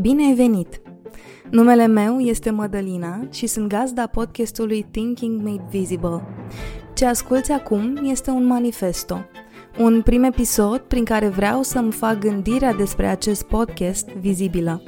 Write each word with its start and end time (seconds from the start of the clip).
Bine 0.00 0.24
ai 0.24 0.34
venit! 0.34 0.80
Numele 1.50 1.86
meu 1.86 2.18
este 2.18 2.50
Mădălina 2.50 3.26
și 3.30 3.46
sunt 3.46 3.68
gazda 3.68 4.06
podcastului 4.06 4.86
Thinking 4.90 5.42
Made 5.42 5.66
Visible. 5.70 6.22
Ce 6.94 7.06
asculți 7.06 7.52
acum 7.52 7.96
este 8.02 8.30
un 8.30 8.46
manifesto, 8.46 9.24
un 9.78 10.02
prim 10.02 10.22
episod 10.22 10.78
prin 10.78 11.04
care 11.04 11.28
vreau 11.28 11.62
să-mi 11.62 11.92
fac 11.92 12.18
gândirea 12.18 12.72
despre 12.74 13.06
acest 13.06 13.42
podcast 13.42 14.08
vizibilă. 14.08 14.82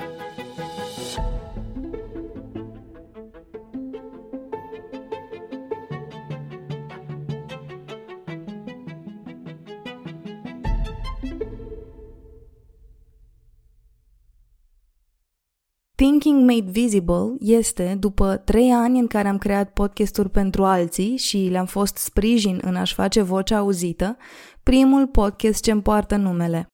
Made 16.50 16.70
Visible 16.70 17.36
este, 17.38 17.96
după 18.00 18.36
trei 18.36 18.70
ani 18.70 18.98
în 18.98 19.06
care 19.06 19.28
am 19.28 19.38
creat 19.38 19.72
podcasturi 19.72 20.30
pentru 20.30 20.64
alții 20.64 21.16
și 21.16 21.48
le-am 21.50 21.66
fost 21.66 21.96
sprijin 21.96 22.60
în 22.62 22.76
a-și 22.76 22.94
face 22.94 23.22
vocea 23.22 23.56
auzită, 23.56 24.16
primul 24.62 25.06
podcast 25.06 25.62
ce 25.62 25.70
îmi 25.70 25.82
poartă 25.82 26.16
numele. 26.16 26.66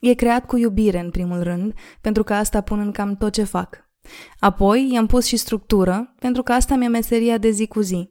E 0.00 0.14
creat 0.14 0.46
cu 0.46 0.56
iubire, 0.56 1.00
în 1.00 1.10
primul 1.10 1.42
rând, 1.42 1.74
pentru 2.00 2.22
că 2.22 2.34
asta 2.34 2.60
pun 2.60 2.78
în 2.78 2.92
cam 2.92 3.16
tot 3.16 3.32
ce 3.32 3.44
fac. 3.44 3.90
Apoi 4.38 4.90
i-am 4.92 5.06
pus 5.06 5.26
și 5.26 5.36
structură, 5.36 6.14
pentru 6.18 6.42
că 6.42 6.52
asta 6.52 6.74
mi-e 6.74 6.88
meseria 6.88 7.38
de 7.38 7.50
zi 7.50 7.66
cu 7.66 7.80
zi. 7.80 8.08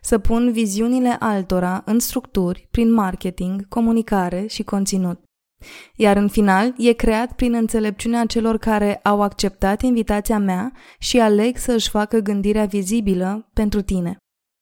Să 0.00 0.18
pun 0.18 0.52
viziunile 0.52 1.16
altora 1.18 1.82
în 1.84 1.98
structuri, 1.98 2.68
prin 2.70 2.92
marketing, 2.92 3.68
comunicare 3.68 4.46
și 4.46 4.62
conținut. 4.62 5.25
Iar 5.94 6.16
în 6.16 6.28
final, 6.28 6.74
e 6.76 6.92
creat 6.92 7.32
prin 7.32 7.54
înțelepciunea 7.54 8.24
celor 8.24 8.58
care 8.58 9.00
au 9.02 9.22
acceptat 9.22 9.82
invitația 9.82 10.38
mea 10.38 10.72
și 10.98 11.20
aleg 11.20 11.56
să 11.56 11.72
își 11.72 11.90
facă 11.90 12.18
gândirea 12.18 12.64
vizibilă 12.64 13.50
pentru 13.52 13.80
tine. 13.80 14.16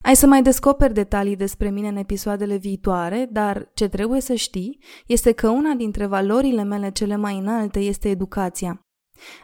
Ai 0.04 0.16
să 0.16 0.26
mai 0.26 0.42
descoperi 0.42 0.94
detalii 0.94 1.36
despre 1.36 1.70
mine 1.70 1.88
în 1.88 1.96
episoadele 1.96 2.56
viitoare, 2.56 3.28
dar 3.30 3.70
ce 3.74 3.88
trebuie 3.88 4.20
să 4.20 4.34
știi 4.34 4.78
este 5.06 5.32
că 5.32 5.48
una 5.48 5.72
dintre 5.72 6.06
valorile 6.06 6.62
mele 6.62 6.90
cele 6.90 7.16
mai 7.16 7.38
înalte 7.38 7.78
este 7.78 8.08
educația. 8.08 8.84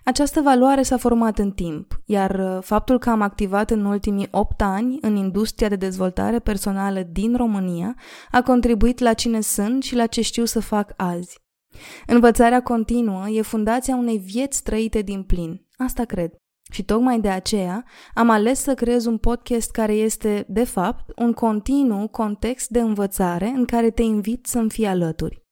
Această 0.05 0.41
valoare 0.41 0.83
s-a 0.83 0.97
format 0.97 1.39
în 1.39 1.51
timp, 1.51 2.01
iar 2.05 2.31
uh, 2.31 2.63
faptul 2.63 2.99
că 2.99 3.11
am 3.11 3.21
activat 3.21 3.71
în 3.71 3.85
ultimii 3.85 4.29
8 4.31 4.63
ani 4.63 4.99
în 5.01 5.17
industria 5.17 5.69
de 5.69 5.77
dezvoltare 5.77 6.39
personală 6.39 7.03
din 7.03 7.37
România 7.37 7.97
a 8.31 8.43
contribuit 8.43 8.99
la 8.99 9.13
cine 9.13 9.41
sunt 9.41 9.83
și 9.83 9.95
la 9.95 10.07
ce 10.07 10.21
știu 10.21 10.45
să 10.45 10.61
fac 10.61 10.93
azi. 10.97 11.39
Învățarea 12.07 12.63
continuă 12.63 13.29
e 13.29 13.43
fundația 13.43 13.97
unei 13.97 14.19
vieți 14.19 14.63
trăite 14.63 15.03
din 15.03 15.23
plin. 15.23 15.67
Asta 15.77 16.05
cred. 16.05 16.33
Și 16.73 16.85
tocmai 16.85 17.21
de 17.21 17.29
aceea 17.29 17.85
am 18.15 18.31
ales 18.31 18.63
să 18.63 18.75
creez 18.75 19.05
un 19.05 19.17
podcast 19.17 19.71
care 19.71 19.93
este, 19.93 20.45
de 20.49 20.65
fapt, 20.65 21.13
un 21.17 21.33
continuu 21.33 22.09
context 22.09 22.69
de 22.69 22.81
învățare 22.81 23.47
în 23.47 23.65
care 23.65 23.91
te 23.91 24.03
invit 24.03 24.47
să-mi 24.47 24.71
fii 24.71 24.87
alături. 24.87 25.45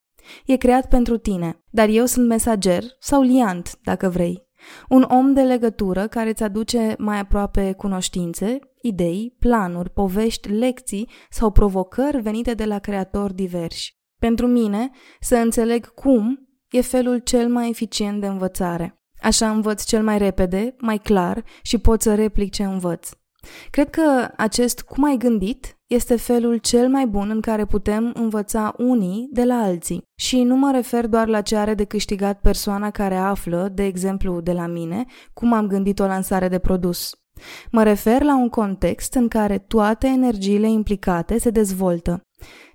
E 0.47 0.56
creat 0.56 0.88
pentru 0.88 1.16
tine, 1.16 1.64
dar 1.70 1.88
eu 1.88 2.05
sunt 2.05 2.27
mesager 2.27 2.84
sau 3.00 3.22
liant, 3.22 3.78
dacă 3.82 4.08
vrei. 4.08 4.47
Un 4.88 5.03
om 5.03 5.32
de 5.32 5.42
legătură 5.42 6.06
care 6.06 6.28
îți 6.28 6.42
aduce 6.42 6.94
mai 6.98 7.19
aproape 7.19 7.72
cunoștințe, 7.72 8.58
idei, 8.82 9.36
planuri, 9.38 9.91
povești, 9.91 10.48
lecții 10.48 11.08
sau 11.30 11.50
provocări 11.50 12.20
venite 12.20 12.55
de 12.55 12.64
la 12.64 12.78
creatori 12.78 13.34
diversi. 13.34 13.97
Pentru 14.19 14.47
mine, 14.47 14.91
să 15.20 15.36
înțeleg 15.36 15.94
cum 15.94 16.48
e 16.70 16.80
felul 16.80 17.19
cel 17.19 17.48
mai 17.48 17.69
eficient 17.69 18.20
de 18.20 18.27
învățare. 18.27 19.00
Așa 19.22 19.50
învăț 19.50 19.84
cel 19.84 20.02
mai 20.02 20.19
repede, 20.19 20.75
mai 20.78 20.98
clar 20.98 21.44
și 21.62 21.78
pot 21.78 22.02
să 22.02 22.14
replic 22.14 22.52
ce 22.52 22.64
învăț. 22.64 23.10
Cred 23.70 23.91
că 23.91 24.28
acest 24.37 24.81
cum 24.81 25.04
ai 25.04 25.16
gândit 25.16 25.78
este 25.87 26.16
felul 26.16 26.56
cel 26.56 26.88
mai 26.88 27.06
bun 27.06 27.31
în 27.31 27.41
care 27.41 27.65
putem 27.65 28.12
învăța 28.15 28.75
unii 28.76 29.28
de 29.31 29.44
la 29.44 29.54
alții. 29.54 30.03
Și 30.21 30.42
nu 30.42 30.56
mă 30.56 30.71
refer 30.71 31.06
doar 31.06 31.28
la 31.28 31.41
ce 31.41 31.56
are 31.56 31.75
de 31.75 31.84
câștigat 31.84 32.41
persoana 32.41 32.91
care 32.91 33.16
află, 33.16 33.69
de 33.72 33.84
exemplu 33.84 34.41
de 34.41 34.53
la 34.53 34.66
mine, 34.66 35.04
cum 35.32 35.53
am 35.53 35.66
gândit 35.66 35.98
o 35.98 36.06
lansare 36.06 36.48
de 36.48 36.59
produs. 36.59 37.10
Mă 37.71 37.82
refer 37.82 38.22
la 38.22 38.37
un 38.37 38.48
context 38.48 39.15
în 39.15 39.28
care 39.28 39.59
toate 39.59 40.06
energiile 40.06 40.69
implicate 40.71 41.38
se 41.38 41.50
dezvoltă. 41.50 42.21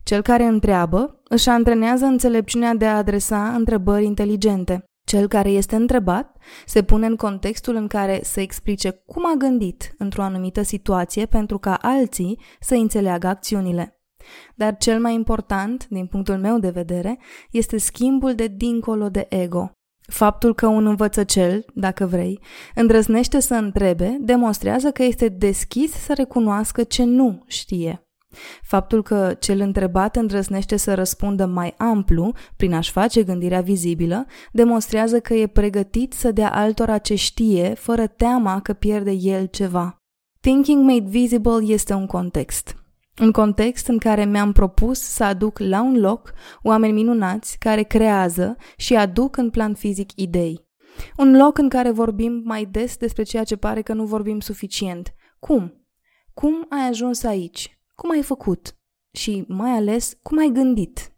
Cel 0.03 0.22
care 0.22 0.44
întreabă 0.44 1.22
își 1.24 1.50
antrenează 1.50 2.06
înțelepciunea 2.06 2.74
de 2.74 2.86
a 2.86 2.97
adresa 2.97 3.56
întrebări 3.56 4.06
inteligente. 4.06 4.84
Cel 5.06 5.28
care 5.28 5.50
este 5.50 5.75
întrebat 5.75 6.38
se 6.66 6.84
pune 6.84 7.06
în 7.06 7.16
contextul 7.16 7.75
în 7.75 7.88
care 7.88 8.19
să 8.24 8.41
explice 8.41 9.03
cum 9.06 9.25
a 9.25 9.34
gândit 9.38 9.94
într-o 9.97 10.24
anumită 10.24 10.62
situație 10.62 11.25
pentru 11.25 11.58
ca 11.58 11.74
alții 11.81 12.40
să 12.59 12.75
înțeleagă 12.75 13.28
acțiunile. 13.28 13.97
Dar 14.56 14.78
cel 14.78 15.00
mai 15.00 15.14
important, 15.14 15.88
din 15.90 16.08
punctul 16.08 16.38
meu 16.38 16.59
de 16.59 16.70
vedere, 16.70 17.20
este 17.52 17.78
schimbul 17.78 18.35
de 18.35 18.47
dincolo 18.47 19.09
de 19.09 19.25
ego. 19.30 19.72
Faptul 20.08 20.53
că 20.53 20.68
un 20.68 20.85
învățăcel, 20.85 21.66
dacă 21.74 22.06
vrei, 22.06 22.40
îndrăznește 22.75 23.40
să 23.40 23.53
întrebe, 23.53 24.18
demonstrează 24.22 24.91
că 24.91 25.03
este 25.03 25.28
deschis 25.28 25.91
să 25.91 26.14
recunoască 26.14 26.84
ce 26.84 27.03
nu 27.03 27.44
știe. 27.47 28.03
Faptul 28.63 29.03
că 29.03 29.35
cel 29.39 29.59
întrebat 29.59 30.16
îndrăznește 30.16 30.77
să 30.77 30.94
răspundă 30.94 31.45
mai 31.45 31.73
amplu, 31.77 32.33
prin 32.55 32.73
a-și 32.73 32.91
face 32.91 33.23
gândirea 33.23 33.61
vizibilă, 33.61 34.25
demonstrează 34.51 35.19
că 35.19 35.33
e 35.33 35.47
pregătit 35.47 36.13
să 36.13 36.31
dea 36.31 36.49
altora 36.49 36.97
ce 36.97 37.16
știe, 37.16 37.73
fără 37.73 38.07
teama 38.07 38.61
că 38.61 38.73
pierde 38.73 39.11
el 39.11 39.45
ceva. 39.45 39.97
Thinking 40.39 40.83
Made 40.83 41.09
Visible 41.09 41.59
este 41.66 41.93
un 41.93 42.05
context. 42.05 42.77
Un 43.22 43.31
context 43.31 43.88
în 43.88 43.97
care 43.97 44.25
mi-am 44.25 44.51
propus 44.51 44.99
să 44.99 45.23
aduc 45.23 45.59
la 45.59 45.81
un 45.81 45.99
loc 45.99 46.33
oameni 46.61 46.93
minunați 46.93 47.57
care 47.59 47.83
creează 47.83 48.57
și 48.77 48.95
aduc 48.95 49.38
în 49.38 49.49
plan 49.49 49.73
fizic 49.73 50.09
idei. 50.16 50.67
Un 51.17 51.38
loc 51.38 51.57
în 51.57 51.69
care 51.69 51.91
vorbim 51.91 52.41
mai 52.45 52.66
des 52.66 52.97
despre 52.97 53.23
ceea 53.23 53.43
ce 53.43 53.55
pare 53.55 53.81
că 53.81 53.93
nu 53.93 54.05
vorbim 54.05 54.39
suficient. 54.39 55.13
Cum? 55.39 55.88
Cum 56.33 56.66
ai 56.69 56.88
ajuns 56.88 57.23
aici? 57.23 57.79
Cum 57.95 58.11
ai 58.11 58.21
făcut? 58.21 58.75
Și 59.17 59.45
mai 59.47 59.71
ales, 59.71 60.17
cum 60.21 60.37
ai 60.37 60.49
gândit? 60.53 61.11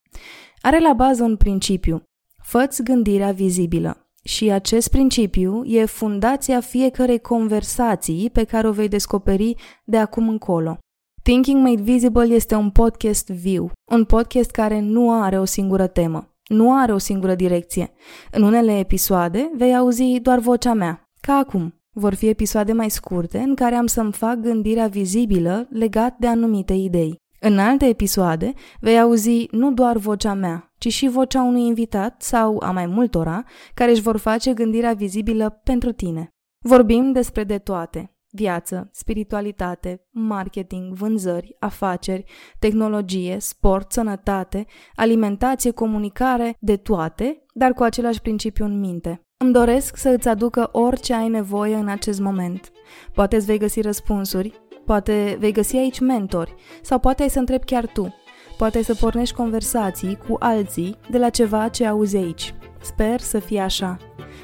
Are 0.61 0.79
la 0.79 0.93
bază 0.93 1.23
un 1.23 1.37
principiu. 1.37 2.03
Făți 2.43 2.83
gândirea 2.83 3.31
vizibilă. 3.31 4.09
Și 4.23 4.49
acest 4.49 4.89
principiu 4.89 5.63
e 5.63 5.85
fundația 5.85 6.59
fiecărei 6.59 7.19
conversații 7.19 8.29
pe 8.29 8.43
care 8.43 8.67
o 8.67 8.71
vei 8.71 8.87
descoperi 8.87 9.55
de 9.83 9.97
acum 9.97 10.29
încolo. 10.29 10.77
Thinking 11.23 11.67
Made 11.67 11.81
Visible 11.81 12.33
este 12.33 12.55
un 12.55 12.69
podcast 12.69 13.29
viu, 13.29 13.71
un 13.91 14.05
podcast 14.05 14.51
care 14.51 14.79
nu 14.79 15.21
are 15.21 15.39
o 15.39 15.45
singură 15.45 15.87
temă, 15.87 16.35
nu 16.47 16.73
are 16.77 16.93
o 16.93 16.97
singură 16.97 17.35
direcție. 17.35 17.93
În 18.31 18.43
unele 18.43 18.79
episoade 18.79 19.51
vei 19.55 19.75
auzi 19.75 20.19
doar 20.19 20.39
vocea 20.39 20.73
mea, 20.73 21.09
ca 21.21 21.33
acum. 21.33 21.73
Vor 21.97 22.13
fi 22.13 22.27
episoade 22.27 22.73
mai 22.73 22.89
scurte 22.89 23.37
în 23.37 23.55
care 23.55 23.75
am 23.75 23.85
să-mi 23.85 24.11
fac 24.11 24.35
gândirea 24.35 24.87
vizibilă 24.87 25.67
legat 25.69 26.17
de 26.17 26.27
anumite 26.27 26.73
idei. 26.73 27.17
În 27.39 27.59
alte 27.59 27.85
episoade 27.85 28.53
vei 28.79 28.99
auzi 28.99 29.47
nu 29.51 29.73
doar 29.73 29.97
vocea 29.97 30.33
mea, 30.33 30.71
ci 30.77 30.93
și 30.93 31.07
vocea 31.07 31.43
unui 31.43 31.65
invitat 31.65 32.21
sau 32.21 32.61
a 32.63 32.71
mai 32.71 32.85
multora 32.85 33.43
care 33.73 33.91
își 33.91 34.01
vor 34.01 34.17
face 34.17 34.53
gândirea 34.53 34.93
vizibilă 34.93 35.61
pentru 35.63 35.91
tine. 35.91 36.29
Vorbim 36.63 37.11
despre 37.11 37.43
de 37.43 37.57
toate, 37.57 38.15
viață, 38.29 38.89
spiritualitate, 38.91 40.07
marketing, 40.11 40.93
vânzări, 40.93 41.55
afaceri, 41.59 42.23
tehnologie, 42.59 43.39
sport, 43.39 43.91
sănătate, 43.91 44.65
alimentație, 44.95 45.71
comunicare, 45.71 46.55
de 46.59 46.77
toate, 46.77 47.45
dar 47.53 47.73
cu 47.73 47.83
același 47.83 48.21
principiu 48.21 48.65
în 48.65 48.79
minte. 48.79 49.24
Îmi 49.37 49.53
doresc 49.53 49.97
să 49.97 50.09
îți 50.09 50.27
aducă 50.27 50.69
orice 50.71 51.13
ai 51.13 51.27
nevoie 51.27 51.75
în 51.75 51.87
acest 51.87 52.19
moment. 52.19 52.71
Poate 53.13 53.35
îți 53.35 53.45
vei 53.45 53.57
găsi 53.57 53.81
răspunsuri, 53.81 54.53
poate 54.85 55.37
vei 55.39 55.51
găsi 55.51 55.75
aici 55.75 55.99
mentori, 55.99 56.55
sau 56.81 56.99
poate 56.99 57.21
ai 57.21 57.29
să 57.29 57.39
întrebi 57.39 57.65
chiar 57.65 57.85
tu. 57.85 58.15
Poate 58.57 58.77
ai 58.77 58.83
să 58.83 58.93
pornești 58.93 59.35
conversații 59.35 60.17
cu 60.27 60.35
alții 60.39 60.97
de 61.09 61.17
la 61.17 61.29
ceva 61.29 61.67
ce 61.67 61.85
auzi 61.85 62.17
aici. 62.17 62.55
Sper 62.81 63.19
să 63.19 63.39
fie 63.39 63.59
așa. 63.59 63.97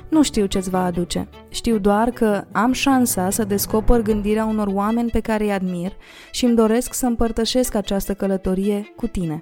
Nu 0.09 0.23
știu 0.23 0.45
ce-ți 0.45 0.69
va 0.69 0.85
aduce. 0.85 1.29
Știu 1.49 1.77
doar 1.77 2.09
că 2.09 2.43
am 2.51 2.71
șansa 2.71 3.29
să 3.29 3.43
descoper 3.43 4.01
gândirea 4.01 4.45
unor 4.45 4.67
oameni 4.67 5.09
pe 5.09 5.19
care 5.19 5.43
îi 5.43 5.51
admir 5.51 5.91
și 6.31 6.45
îmi 6.45 6.55
doresc 6.55 6.93
să 6.93 7.05
împărtășesc 7.05 7.75
această 7.75 8.13
călătorie 8.13 8.93
cu 8.95 9.07
tine. 9.07 9.39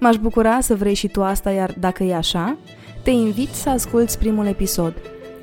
M-aș 0.00 0.16
bucura 0.16 0.60
să 0.60 0.74
vrei 0.74 0.94
și 0.94 1.08
tu 1.08 1.22
asta, 1.22 1.50
iar 1.50 1.74
dacă 1.78 2.02
e 2.02 2.14
așa, 2.14 2.58
te 3.02 3.10
invit 3.10 3.48
să 3.48 3.68
asculți 3.68 4.18
primul 4.18 4.46
episod. 4.46 4.94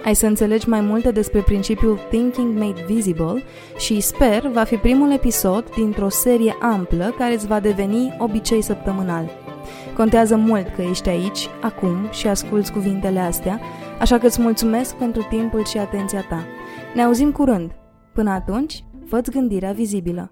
Ai 0.04 0.16
să 0.16 0.26
înțelegi 0.26 0.70
mai 0.70 0.82
multe 0.82 1.12
despre 1.12 1.42
principiul 1.42 2.00
Thinking 2.10 2.58
Made 2.58 2.84
Visible 2.88 3.44
și 3.78 4.00
sper 4.00 4.48
va 4.48 4.64
fi 4.64 4.76
primul 4.76 5.12
episod 5.12 5.70
dintr-o 5.76 6.10
serie 6.10 6.58
amplă 6.62 7.14
care 7.18 7.34
îți 7.34 7.48
va 7.48 7.60
deveni 7.60 8.16
obicei 8.20 8.62
săptămânal. 8.62 9.30
Contează 9.96 10.36
mult 10.36 10.68
că 10.76 10.82
ești 10.82 11.10
aici, 11.10 11.50
acum 11.62 12.10
și 12.12 12.28
asculți 12.28 12.72
cuvintele 12.72 13.20
astea, 13.20 13.60
așa 14.00 14.18
că 14.18 14.26
îți 14.26 14.42
mulțumesc 14.42 14.96
pentru 14.96 15.26
timpul 15.30 15.66
și 15.66 15.78
atenția 15.78 16.22
ta. 16.30 16.46
Ne 16.94 17.04
auzim 17.04 17.32
curând. 17.32 17.72
Până 18.14 18.30
atunci, 18.30 18.84
fă 19.08 19.22
gândirea 19.32 19.72
vizibilă. 19.72 20.32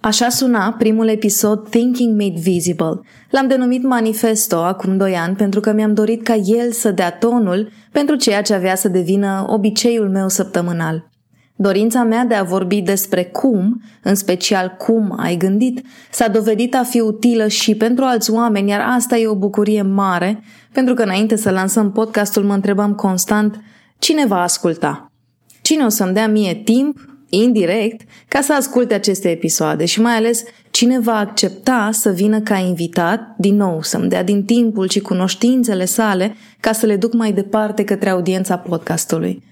Așa 0.00 0.28
suna 0.28 0.74
primul 0.78 1.08
episod 1.08 1.68
Thinking 1.68 2.20
Made 2.20 2.40
Visible. 2.40 3.00
L-am 3.30 3.48
denumit 3.48 3.82
Manifesto 3.82 4.56
acum 4.56 4.96
doi 4.96 5.16
ani 5.16 5.36
pentru 5.36 5.60
că 5.60 5.72
mi-am 5.72 5.94
dorit 5.94 6.22
ca 6.22 6.34
el 6.34 6.72
să 6.72 6.90
dea 6.90 7.12
tonul 7.12 7.70
pentru 7.92 8.14
ceea 8.14 8.42
ce 8.42 8.54
avea 8.54 8.74
să 8.74 8.88
devină 8.88 9.44
obiceiul 9.48 10.10
meu 10.10 10.28
săptămânal. 10.28 11.10
Dorința 11.56 12.02
mea 12.02 12.24
de 12.24 12.34
a 12.34 12.42
vorbi 12.42 12.80
despre 12.80 13.24
cum, 13.24 13.82
în 14.02 14.14
special 14.14 14.74
cum 14.78 15.14
ai 15.16 15.36
gândit, 15.36 15.86
s-a 16.10 16.28
dovedit 16.28 16.74
a 16.74 16.82
fi 16.82 17.00
utilă 17.00 17.48
și 17.48 17.74
pentru 17.74 18.04
alți 18.04 18.30
oameni, 18.30 18.70
iar 18.70 18.80
asta 18.96 19.16
e 19.16 19.26
o 19.26 19.34
bucurie 19.34 19.82
mare, 19.82 20.42
pentru 20.72 20.94
că 20.94 21.02
înainte 21.02 21.36
să 21.36 21.50
lansăm 21.50 21.92
podcastul 21.92 22.44
mă 22.44 22.54
întrebam 22.54 22.94
constant 22.94 23.60
cine 23.98 24.26
va 24.26 24.42
asculta. 24.42 25.12
Cine 25.62 25.84
o 25.84 25.88
să-mi 25.88 26.14
dea 26.14 26.28
mie 26.28 26.54
timp, 26.54 27.07
indirect, 27.28 28.00
ca 28.28 28.40
să 28.40 28.52
asculte 28.52 28.94
aceste 28.94 29.30
episoade 29.30 29.84
și 29.84 30.00
mai 30.00 30.14
ales 30.14 30.42
cine 30.70 31.00
va 31.00 31.16
accepta 31.18 31.88
să 31.92 32.10
vină 32.10 32.40
ca 32.40 32.56
invitat, 32.56 33.34
din 33.38 33.56
nou, 33.56 33.82
să-mi 33.82 34.08
dea 34.08 34.24
din 34.24 34.44
timpul 34.44 34.88
și 34.88 35.00
cunoștințele 35.00 35.84
sale 35.84 36.36
ca 36.60 36.72
să 36.72 36.86
le 36.86 36.96
duc 36.96 37.14
mai 37.14 37.32
departe 37.32 37.84
către 37.84 38.08
audiența 38.08 38.56
podcastului. 38.56 39.42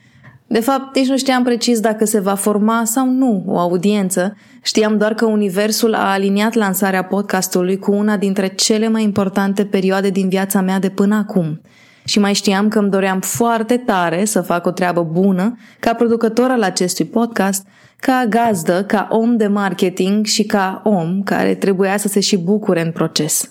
De 0.46 0.61
fapt, 0.61 0.96
nici 0.96 1.08
nu 1.08 1.17
știam 1.17 1.43
precis 1.43 1.81
dacă 1.81 2.05
se 2.05 2.20
va 2.20 2.34
forma 2.34 2.82
sau 2.84 3.11
nu 3.11 3.44
o 3.46 3.58
audiență, 3.58 4.37
știam 4.62 4.99
doar 4.99 5.14
că 5.14 5.25
universul 5.25 5.94
a 5.94 6.11
aliniat 6.12 6.55
lansarea 6.55 7.05
podcastului 7.05 7.78
cu 7.78 7.93
una 7.93 8.17
dintre 8.17 8.49
cele 8.49 8.88
mai 8.88 9.02
importante 9.02 9.64
perioade 9.64 10.11
din 10.11 10.28
viața 10.28 10.61
mea 10.61 10.78
de 10.78 10.88
până 10.88 11.14
acum. 11.14 11.61
Și 12.06 12.19
mai 12.19 12.35
știam 12.35 12.69
că 12.69 12.79
îmi 12.79 12.91
doream 12.91 13.20
foarte 13.20 13.76
tare 13.76 14.25
să 14.25 14.41
fac 14.41 14.67
o 14.67 14.70
treabă 14.70 15.03
bună 15.03 15.58
ca 15.81 15.94
producător 15.94 16.50
al 16.50 16.62
acestui 16.62 17.05
podcast, 17.05 17.67
ca 17.97 18.25
gazdă, 18.29 18.85
ca 18.85 19.08
om 19.11 19.37
de 19.37 19.47
marketing 19.47 20.26
și 20.26 20.44
ca 20.44 20.81
om 20.85 21.23
care 21.23 21.55
trebuia 21.55 21.97
să 21.97 22.08
se 22.08 22.20
și 22.20 22.38
bucure 22.38 22.81
în 22.81 22.91
proces. 22.91 23.50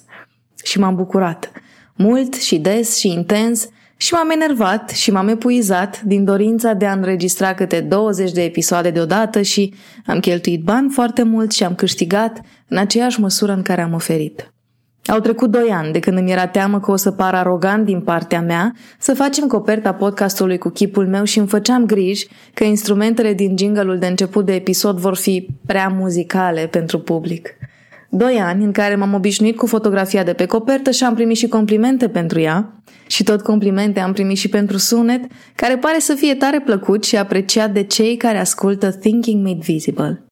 Și 0.63 0.79
m-am 0.79 0.95
bucurat. 0.95 1.51
Mult 1.95 2.33
și 2.33 2.57
des 2.57 2.97
și 2.97 3.07
intens 3.07 3.69
și 3.97 4.13
m-am 4.13 4.29
enervat 4.29 4.89
și 4.89 5.11
m-am 5.11 5.27
epuizat 5.27 6.01
din 6.01 6.23
dorința 6.23 6.73
de 6.73 6.85
a 6.85 6.91
înregistra 6.91 7.53
câte 7.53 7.79
20 7.79 8.31
de 8.31 8.43
episoade 8.43 8.89
deodată 8.89 9.41
și 9.41 9.73
am 10.05 10.19
cheltuit 10.19 10.63
bani 10.63 10.89
foarte 10.89 11.23
mult 11.23 11.51
și 11.51 11.63
am 11.63 11.75
câștigat 11.75 12.41
în 12.67 12.77
aceeași 12.77 13.19
măsură 13.19 13.51
în 13.51 13.61
care 13.61 13.81
am 13.81 13.93
oferit. 13.93 14.54
Au 15.07 15.19
trecut 15.19 15.51
doi 15.51 15.69
ani 15.69 15.91
de 15.91 15.99
când 15.99 16.17
îmi 16.17 16.31
era 16.31 16.47
teamă 16.47 16.79
că 16.79 16.91
o 16.91 16.95
să 16.95 17.11
par 17.11 17.33
arogant 17.33 17.85
din 17.85 18.01
partea 18.01 18.41
mea 18.41 18.73
să 18.99 19.13
facem 19.13 19.47
coperta 19.47 19.93
podcastului 19.93 20.57
cu 20.57 20.69
chipul 20.69 21.07
meu 21.07 21.23
și 21.23 21.39
îmi 21.39 21.47
făceam 21.47 21.85
griji 21.85 22.27
că 22.53 22.63
instrumentele 22.63 23.33
din 23.33 23.57
jingle 23.57 23.95
de 23.95 24.07
început 24.07 24.45
de 24.45 24.53
episod 24.53 24.97
vor 24.97 25.15
fi 25.15 25.47
prea 25.65 25.87
muzicale 25.87 26.67
pentru 26.67 26.99
public. 26.99 27.49
Doi 28.09 28.39
ani 28.39 28.63
în 28.63 28.71
care 28.71 28.95
m-am 28.95 29.13
obișnuit 29.13 29.57
cu 29.57 29.65
fotografia 29.65 30.23
de 30.23 30.33
pe 30.33 30.45
copertă 30.45 30.91
și 30.91 31.03
am 31.03 31.13
primit 31.13 31.37
și 31.37 31.47
complimente 31.47 32.09
pentru 32.09 32.39
ea 32.39 32.73
și 33.07 33.23
tot 33.23 33.41
complimente 33.41 33.99
am 33.99 34.13
primit 34.13 34.37
și 34.37 34.49
pentru 34.49 34.77
sunet, 34.77 35.21
care 35.55 35.77
pare 35.77 35.99
să 35.99 36.13
fie 36.13 36.35
tare 36.35 36.59
plăcut 36.59 37.03
și 37.03 37.17
apreciat 37.17 37.71
de 37.71 37.83
cei 37.83 38.17
care 38.17 38.37
ascultă 38.37 38.91
Thinking 38.91 39.45
Made 39.45 39.61
Visible. 39.61 40.24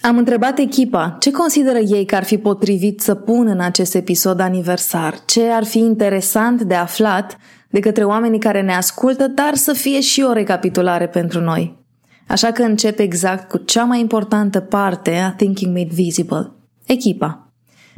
Am 0.00 0.18
întrebat 0.18 0.58
echipa 0.58 1.16
ce 1.20 1.30
consideră 1.30 1.78
ei 1.78 2.04
că 2.04 2.14
ar 2.14 2.24
fi 2.24 2.38
potrivit 2.38 3.00
să 3.00 3.14
pun 3.14 3.46
în 3.46 3.60
acest 3.60 3.94
episod 3.94 4.40
aniversar, 4.40 5.14
ce 5.24 5.42
ar 5.42 5.64
fi 5.64 5.78
interesant 5.78 6.62
de 6.62 6.74
aflat 6.74 7.36
de 7.70 7.80
către 7.80 8.04
oamenii 8.04 8.38
care 8.38 8.62
ne 8.62 8.74
ascultă, 8.74 9.26
dar 9.26 9.54
să 9.54 9.72
fie 9.72 10.00
și 10.00 10.22
o 10.22 10.32
recapitulare 10.32 11.08
pentru 11.08 11.40
noi. 11.40 11.84
Așa 12.26 12.52
că 12.52 12.62
încep 12.62 12.98
exact 12.98 13.48
cu 13.48 13.56
cea 13.56 13.84
mai 13.84 14.00
importantă 14.00 14.60
parte 14.60 15.14
a 15.14 15.32
Thinking 15.32 15.76
Made 15.76 15.94
Visible, 15.94 16.52
echipa. 16.86 17.52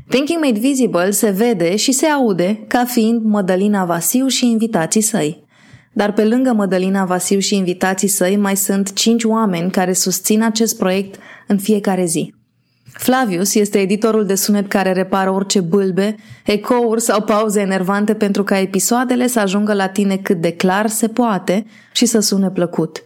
Thinking 0.08 0.44
Made 0.44 0.58
Visible 0.58 1.10
se 1.10 1.30
vede 1.30 1.76
și 1.76 1.92
se 1.92 2.06
aude 2.06 2.64
ca 2.68 2.84
fiind 2.84 3.22
Mădălina 3.24 3.84
Vasiu 3.84 4.26
și 4.26 4.50
invitații 4.50 5.00
săi. 5.00 5.46
Dar 5.98 6.12
pe 6.12 6.24
lângă 6.24 6.52
Mădălina 6.52 7.04
Vasiu 7.04 7.38
și 7.38 7.56
invitații 7.56 8.08
săi 8.08 8.36
mai 8.36 8.56
sunt 8.56 8.92
cinci 8.92 9.24
oameni 9.24 9.70
care 9.70 9.92
susțin 9.92 10.42
acest 10.42 10.78
proiect 10.78 11.20
în 11.46 11.58
fiecare 11.58 12.04
zi. 12.04 12.34
Flavius 12.92 13.54
este 13.54 13.78
editorul 13.78 14.26
de 14.26 14.34
sunet 14.34 14.68
care 14.68 14.92
repară 14.92 15.30
orice 15.30 15.60
bâlbe, 15.60 16.16
ecouri 16.44 17.00
sau 17.00 17.22
pauze 17.22 17.60
enervante 17.60 18.14
pentru 18.14 18.44
ca 18.44 18.58
episoadele 18.58 19.26
să 19.26 19.40
ajungă 19.40 19.72
la 19.72 19.88
tine 19.88 20.16
cât 20.16 20.40
de 20.40 20.52
clar 20.52 20.86
se 20.86 21.08
poate 21.08 21.66
și 21.92 22.06
să 22.06 22.20
sune 22.20 22.50
plăcut. 22.50 23.04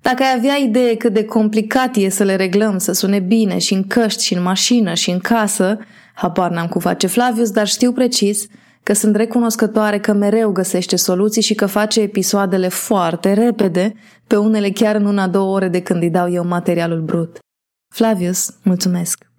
Dacă 0.00 0.22
ai 0.22 0.34
avea 0.36 0.56
idee 0.56 0.96
cât 0.96 1.12
de 1.12 1.24
complicat 1.24 1.96
e 1.96 2.08
să 2.08 2.24
le 2.24 2.36
reglăm 2.36 2.78
să 2.78 2.92
sune 2.92 3.18
bine 3.18 3.58
și 3.58 3.74
în 3.74 3.86
căști 3.86 4.24
și 4.24 4.34
în 4.34 4.42
mașină 4.42 4.94
și 4.94 5.10
în 5.10 5.18
casă, 5.18 5.78
habar 6.14 6.50
n-am 6.50 6.66
cu 6.66 6.78
face 6.78 7.06
Flavius, 7.06 7.50
dar 7.50 7.66
știu 7.66 7.92
precis 7.92 8.46
că 8.82 8.92
sunt 8.92 9.16
recunoscătoare 9.16 9.98
că 9.98 10.12
mereu 10.12 10.52
găsește 10.52 10.96
soluții 10.96 11.42
și 11.42 11.54
că 11.54 11.66
face 11.66 12.00
episoadele 12.00 12.68
foarte 12.68 13.32
repede, 13.32 13.94
pe 14.26 14.36
unele 14.36 14.70
chiar 14.70 14.94
în 14.94 15.06
una-două 15.06 15.54
ore 15.54 15.68
de 15.68 15.82
când 15.82 16.02
îi 16.02 16.10
dau 16.10 16.30
eu 16.30 16.44
materialul 16.44 17.00
brut. 17.00 17.38
Flavius, 17.94 18.54
mulțumesc! 18.62 19.30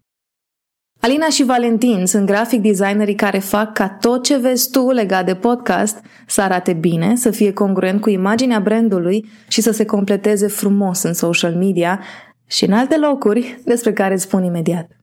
Alina 0.99 1.29
și 1.29 1.43
Valentin 1.43 2.05
sunt 2.05 2.25
grafic 2.25 2.61
designerii 2.61 3.15
care 3.15 3.39
fac 3.39 3.73
ca 3.73 3.89
tot 3.89 4.23
ce 4.23 4.37
vezi 4.37 4.69
tu 4.71 4.91
legat 4.91 5.25
de 5.25 5.35
podcast 5.35 5.97
să 6.27 6.41
arate 6.41 6.73
bine, 6.73 7.15
să 7.15 7.31
fie 7.31 7.53
congruent 7.53 8.01
cu 8.01 8.09
imaginea 8.09 8.59
brandului 8.59 9.25
și 9.47 9.61
să 9.61 9.71
se 9.71 9.85
completeze 9.85 10.47
frumos 10.47 11.01
în 11.01 11.13
social 11.13 11.55
media 11.55 12.01
și 12.45 12.65
în 12.65 12.73
alte 12.73 12.97
locuri 12.97 13.61
despre 13.65 13.93
care 13.93 14.13
îți 14.13 14.23
spun 14.23 14.43
imediat. 14.43 15.02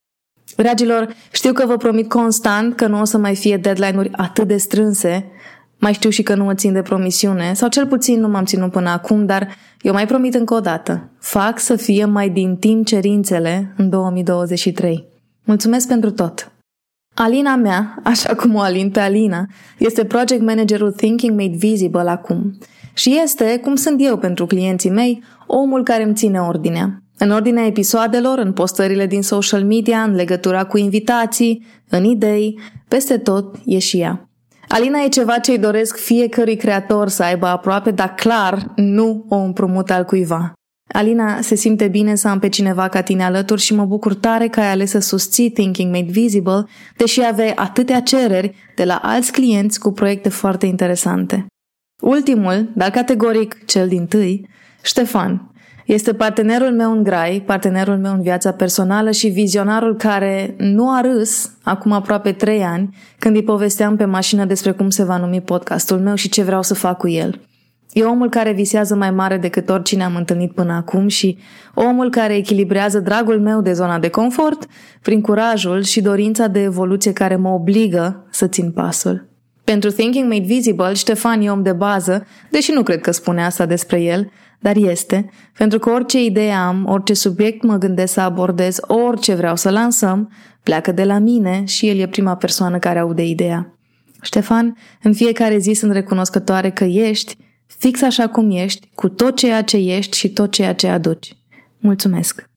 Dragilor, 0.62 1.14
știu 1.32 1.52
că 1.52 1.66
vă 1.66 1.76
promit 1.76 2.08
constant 2.08 2.76
că 2.76 2.86
nu 2.86 3.00
o 3.00 3.04
să 3.04 3.18
mai 3.18 3.36
fie 3.36 3.56
deadline-uri 3.56 4.10
atât 4.12 4.48
de 4.48 4.56
strânse, 4.56 5.30
mai 5.78 5.92
știu 5.92 6.10
și 6.10 6.22
că 6.22 6.34
nu 6.34 6.44
mă 6.44 6.54
țin 6.54 6.72
de 6.72 6.82
promisiune, 6.82 7.52
sau 7.54 7.68
cel 7.68 7.86
puțin 7.86 8.20
nu 8.20 8.28
m-am 8.28 8.44
ținut 8.44 8.70
până 8.70 8.90
acum, 8.90 9.26
dar 9.26 9.48
eu 9.80 9.92
mai 9.92 10.06
promit 10.06 10.34
încă 10.34 10.54
o 10.54 10.60
dată. 10.60 11.10
Fac 11.18 11.58
să 11.58 11.76
fie 11.76 12.04
mai 12.04 12.28
din 12.28 12.56
timp 12.56 12.86
cerințele 12.86 13.74
în 13.76 13.88
2023. 13.88 15.06
Mulțumesc 15.44 15.88
pentru 15.88 16.10
tot! 16.10 16.52
Alina 17.14 17.56
mea, 17.56 18.00
așa 18.04 18.34
cum 18.34 18.54
o 18.54 18.60
alin 18.60 18.90
pe 18.90 19.00
Alina, 19.00 19.46
este 19.78 20.04
project 20.04 20.42
managerul 20.42 20.92
Thinking 20.92 21.38
Made 21.38 21.56
Visible 21.56 22.10
acum. 22.10 22.58
Și 22.94 23.18
este, 23.22 23.58
cum 23.62 23.74
sunt 23.74 23.96
eu 23.98 24.16
pentru 24.16 24.46
clienții 24.46 24.90
mei, 24.90 25.22
omul 25.46 25.82
care 25.82 26.02
îmi 26.02 26.14
ține 26.14 26.40
ordinea. 26.40 27.02
În 27.22 27.30
ordinea 27.30 27.66
episoadelor, 27.66 28.38
în 28.38 28.52
postările 28.52 29.06
din 29.06 29.22
social 29.22 29.64
media, 29.64 30.02
în 30.02 30.14
legătura 30.14 30.64
cu 30.64 30.78
invitații, 30.78 31.66
în 31.88 32.04
idei, 32.04 32.58
peste 32.88 33.18
tot 33.18 33.56
e 33.64 33.78
și 33.78 34.00
ea. 34.00 34.30
Alina 34.68 34.98
e 34.98 35.08
ceva 35.08 35.38
ce 35.38 35.50
îi 35.50 35.58
doresc 35.58 35.96
fiecărui 35.96 36.56
creator 36.56 37.08
să 37.08 37.22
aibă 37.22 37.46
aproape, 37.46 37.90
dar 37.90 38.14
clar 38.14 38.72
nu 38.76 39.24
o 39.28 39.36
împrumut 39.36 39.90
al 39.90 40.04
cuiva. 40.04 40.52
Alina 40.92 41.40
se 41.40 41.54
simte 41.54 41.88
bine 41.88 42.14
să 42.14 42.28
am 42.28 42.38
pe 42.38 42.48
cineva 42.48 42.88
ca 42.88 43.00
tine 43.00 43.24
alături 43.24 43.60
și 43.60 43.74
mă 43.74 43.84
bucur 43.84 44.14
tare 44.14 44.48
că 44.48 44.60
ai 44.60 44.70
ales 44.70 44.90
să 44.90 44.98
susții 44.98 45.50
Thinking 45.50 45.94
Made 45.94 46.10
Visible, 46.10 46.64
deși 46.96 47.24
aveai 47.24 47.52
atâtea 47.54 48.00
cereri 48.00 48.54
de 48.76 48.84
la 48.84 49.00
alți 49.02 49.32
clienți 49.32 49.80
cu 49.80 49.92
proiecte 49.92 50.28
foarte 50.28 50.66
interesante. 50.66 51.46
Ultimul, 52.02 52.70
dar 52.74 52.90
categoric 52.90 53.64
cel 53.64 53.88
din 53.88 54.06
tâi, 54.06 54.48
Ștefan, 54.82 55.50
este 55.92 56.14
partenerul 56.14 56.72
meu 56.72 56.92
în 56.92 57.02
grai, 57.02 57.42
partenerul 57.46 57.96
meu 57.96 58.12
în 58.12 58.22
viața 58.22 58.52
personală 58.52 59.10
și 59.10 59.28
vizionarul 59.28 59.96
care 59.96 60.54
nu 60.58 60.90
a 60.90 61.00
râs 61.00 61.50
acum 61.62 61.92
aproape 61.92 62.32
trei 62.32 62.62
ani 62.62 62.96
când 63.18 63.36
îi 63.36 63.42
povesteam 63.42 63.96
pe 63.96 64.04
mașină 64.04 64.44
despre 64.44 64.70
cum 64.70 64.90
se 64.90 65.04
va 65.04 65.16
numi 65.16 65.40
podcastul 65.40 65.98
meu 65.98 66.14
și 66.14 66.28
ce 66.28 66.42
vreau 66.42 66.62
să 66.62 66.74
fac 66.74 66.98
cu 66.98 67.08
el. 67.08 67.40
E 67.92 68.04
omul 68.04 68.28
care 68.28 68.52
visează 68.52 68.94
mai 68.94 69.10
mare 69.10 69.36
decât 69.36 69.68
oricine 69.68 70.04
am 70.04 70.16
întâlnit 70.16 70.52
până 70.52 70.72
acum 70.72 71.08
și 71.08 71.38
omul 71.74 72.10
care 72.10 72.34
echilibrează 72.34 73.00
dragul 73.00 73.40
meu 73.40 73.60
de 73.60 73.72
zona 73.72 73.98
de 73.98 74.08
confort 74.08 74.66
prin 75.02 75.20
curajul 75.20 75.82
și 75.82 76.00
dorința 76.00 76.46
de 76.46 76.62
evoluție 76.62 77.12
care 77.12 77.36
mă 77.36 77.48
obligă 77.48 78.26
să 78.30 78.46
țin 78.46 78.70
pasul. 78.70 79.28
Pentru 79.64 79.90
Thinking 79.90 80.32
Made 80.32 80.44
Visible, 80.46 80.92
Ștefan 80.92 81.40
e 81.40 81.50
om 81.50 81.62
de 81.62 81.72
bază, 81.72 82.26
deși 82.50 82.72
nu 82.72 82.82
cred 82.82 83.00
că 83.00 83.10
spune 83.10 83.44
asta 83.44 83.66
despre 83.66 84.00
el, 84.00 84.30
dar 84.60 84.76
este, 84.76 85.30
pentru 85.56 85.78
că 85.78 85.90
orice 85.90 86.24
idee 86.24 86.52
am, 86.52 86.86
orice 86.88 87.14
subiect 87.14 87.62
mă 87.62 87.76
gândesc 87.76 88.12
să 88.12 88.20
abordez, 88.20 88.78
orice 88.80 89.34
vreau 89.34 89.56
să 89.56 89.70
lansăm, 89.70 90.32
pleacă 90.62 90.92
de 90.92 91.04
la 91.04 91.18
mine 91.18 91.64
și 91.64 91.88
el 91.88 91.98
e 91.98 92.06
prima 92.06 92.36
persoană 92.36 92.78
care 92.78 92.98
aude 92.98 93.24
ideea. 93.24 93.78
Ștefan, 94.22 94.76
în 95.02 95.12
fiecare 95.12 95.58
zi 95.58 95.72
sunt 95.72 95.92
recunoscătoare 95.92 96.70
că 96.70 96.84
ești 96.84 97.36
fix 97.66 98.02
așa 98.02 98.28
cum 98.28 98.50
ești, 98.50 98.90
cu 98.94 99.08
tot 99.08 99.36
ceea 99.36 99.62
ce 99.62 99.76
ești 99.76 100.16
și 100.16 100.32
tot 100.32 100.50
ceea 100.50 100.74
ce 100.74 100.88
aduci. 100.88 101.36
Mulțumesc! 101.78 102.48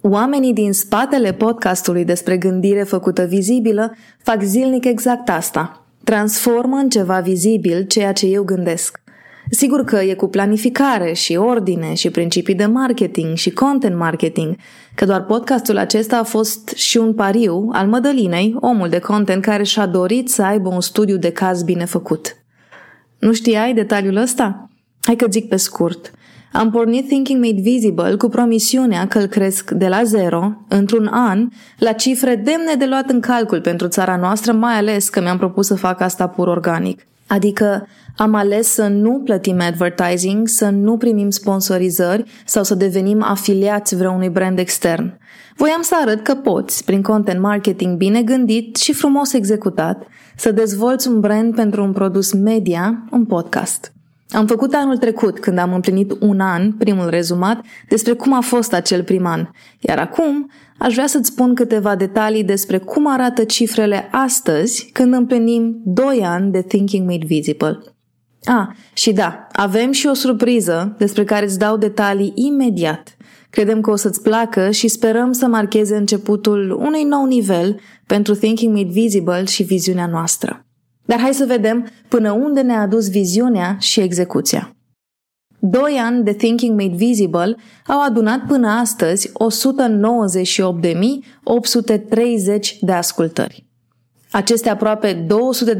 Oamenii 0.00 0.52
din 0.52 0.72
spatele 0.72 1.32
podcastului 1.32 2.04
despre 2.04 2.36
gândire 2.36 2.82
făcută 2.82 3.24
vizibilă 3.24 3.94
fac 4.22 4.42
zilnic 4.42 4.84
exact 4.84 5.28
asta. 5.28 5.86
Transformă 6.04 6.76
în 6.76 6.88
ceva 6.88 7.20
vizibil 7.20 7.86
ceea 7.86 8.12
ce 8.12 8.26
eu 8.26 8.42
gândesc. 8.42 9.03
Sigur 9.50 9.84
că 9.84 9.96
e 9.96 10.14
cu 10.14 10.28
planificare 10.28 11.12
și 11.12 11.36
ordine 11.36 11.94
și 11.94 12.10
principii 12.10 12.54
de 12.54 12.66
marketing 12.66 13.36
și 13.36 13.50
content 13.50 13.96
marketing, 13.96 14.56
că 14.94 15.04
doar 15.04 15.24
podcastul 15.24 15.76
acesta 15.76 16.18
a 16.18 16.22
fost 16.22 16.68
și 16.68 16.96
un 16.96 17.14
pariu 17.14 17.68
al 17.72 17.86
Mădălinei, 17.86 18.56
omul 18.60 18.88
de 18.88 18.98
content 18.98 19.42
care 19.42 19.62
și-a 19.62 19.86
dorit 19.86 20.30
să 20.30 20.42
aibă 20.42 20.68
un 20.68 20.80
studiu 20.80 21.16
de 21.16 21.30
caz 21.30 21.62
bine 21.62 21.84
făcut. 21.84 22.36
Nu 23.18 23.32
știai 23.32 23.74
detaliul 23.74 24.16
ăsta? 24.16 24.68
Hai 25.02 25.16
că 25.16 25.26
zic 25.30 25.48
pe 25.48 25.56
scurt. 25.56 26.10
Am 26.52 26.70
pornit 26.70 27.06
Thinking 27.06 27.44
Made 27.44 27.60
Visible 27.60 28.14
cu 28.14 28.28
promisiunea 28.28 29.06
că 29.06 29.18
îl 29.18 29.26
cresc 29.26 29.70
de 29.70 29.88
la 29.88 30.02
zero, 30.02 30.52
într-un 30.68 31.06
an, 31.06 31.48
la 31.78 31.92
cifre 31.92 32.34
demne 32.34 32.74
de 32.78 32.84
luat 32.84 33.10
în 33.10 33.20
calcul 33.20 33.60
pentru 33.60 33.88
țara 33.88 34.16
noastră, 34.16 34.52
mai 34.52 34.74
ales 34.74 35.08
că 35.08 35.20
mi-am 35.20 35.38
propus 35.38 35.66
să 35.66 35.74
fac 35.74 36.00
asta 36.00 36.26
pur 36.26 36.48
organic. 36.48 37.06
Adică 37.26 37.86
am 38.16 38.34
ales 38.34 38.68
să 38.68 38.86
nu 38.86 39.20
plătim 39.24 39.60
advertising, 39.60 40.48
să 40.48 40.68
nu 40.68 40.96
primim 40.96 41.30
sponsorizări 41.30 42.24
sau 42.44 42.62
să 42.62 42.74
devenim 42.74 43.22
afiliați 43.22 43.96
vreunui 43.96 44.28
brand 44.28 44.58
extern. 44.58 45.18
Voiam 45.56 45.82
să 45.82 45.94
arăt 46.02 46.22
că 46.22 46.34
poți, 46.34 46.84
prin 46.84 47.02
content 47.02 47.40
marketing 47.40 47.96
bine 47.96 48.22
gândit 48.22 48.76
și 48.76 48.92
frumos 48.92 49.32
executat, 49.32 50.06
să 50.36 50.50
dezvolți 50.50 51.08
un 51.08 51.20
brand 51.20 51.54
pentru 51.54 51.82
un 51.82 51.92
produs 51.92 52.32
media, 52.32 53.04
un 53.10 53.24
podcast. 53.24 53.93
Am 54.30 54.46
făcut 54.46 54.74
anul 54.74 54.96
trecut, 54.96 55.38
când 55.38 55.58
am 55.58 55.74
împlinit 55.74 56.12
un 56.20 56.40
an, 56.40 56.72
primul 56.72 57.08
rezumat, 57.08 57.64
despre 57.88 58.12
cum 58.12 58.32
a 58.32 58.40
fost 58.40 58.72
acel 58.72 59.02
prim 59.02 59.26
an. 59.26 59.46
Iar 59.80 59.98
acum 59.98 60.50
aș 60.78 60.92
vrea 60.92 61.06
să-ți 61.06 61.30
spun 61.30 61.54
câteva 61.54 61.96
detalii 61.96 62.44
despre 62.44 62.78
cum 62.78 63.12
arată 63.12 63.44
cifrele 63.44 64.08
astăzi 64.10 64.90
când 64.92 65.14
împlinim 65.14 65.80
2 65.84 66.20
ani 66.24 66.50
de 66.50 66.62
Thinking 66.62 67.08
Made 67.08 67.26
Visible. 67.26 67.78
A, 68.44 68.74
și 68.92 69.12
da, 69.12 69.46
avem 69.52 69.92
și 69.92 70.06
o 70.06 70.14
surpriză 70.14 70.94
despre 70.98 71.24
care 71.24 71.44
îți 71.44 71.58
dau 71.58 71.76
detalii 71.76 72.32
imediat. 72.34 73.16
Credem 73.50 73.80
că 73.80 73.90
o 73.90 73.96
să-ți 73.96 74.22
placă 74.22 74.70
și 74.70 74.88
sperăm 74.88 75.32
să 75.32 75.46
marcheze 75.46 75.96
începutul 75.96 76.70
unui 76.70 77.02
nou 77.02 77.24
nivel 77.26 77.80
pentru 78.06 78.34
Thinking 78.34 78.76
Made 78.76 78.90
Visible 78.90 79.44
și 79.44 79.62
viziunea 79.62 80.06
noastră. 80.06 80.66
Dar 81.04 81.20
hai 81.20 81.34
să 81.34 81.44
vedem 81.44 81.88
până 82.08 82.32
unde 82.32 82.60
ne-a 82.60 82.80
adus 82.80 83.10
viziunea 83.10 83.76
și 83.80 84.00
execuția. 84.00 84.76
Doi 85.58 85.98
ani 86.00 86.24
de 86.24 86.32
Thinking 86.32 86.80
Made 86.80 86.96
Visible 86.96 87.56
au 87.86 88.02
adunat 88.02 88.46
până 88.46 88.68
astăzi 88.68 89.28
198.830 89.28 89.32
de 92.80 92.92
ascultări. 92.92 93.66
Aceste 94.30 94.68
aproape 94.68 95.26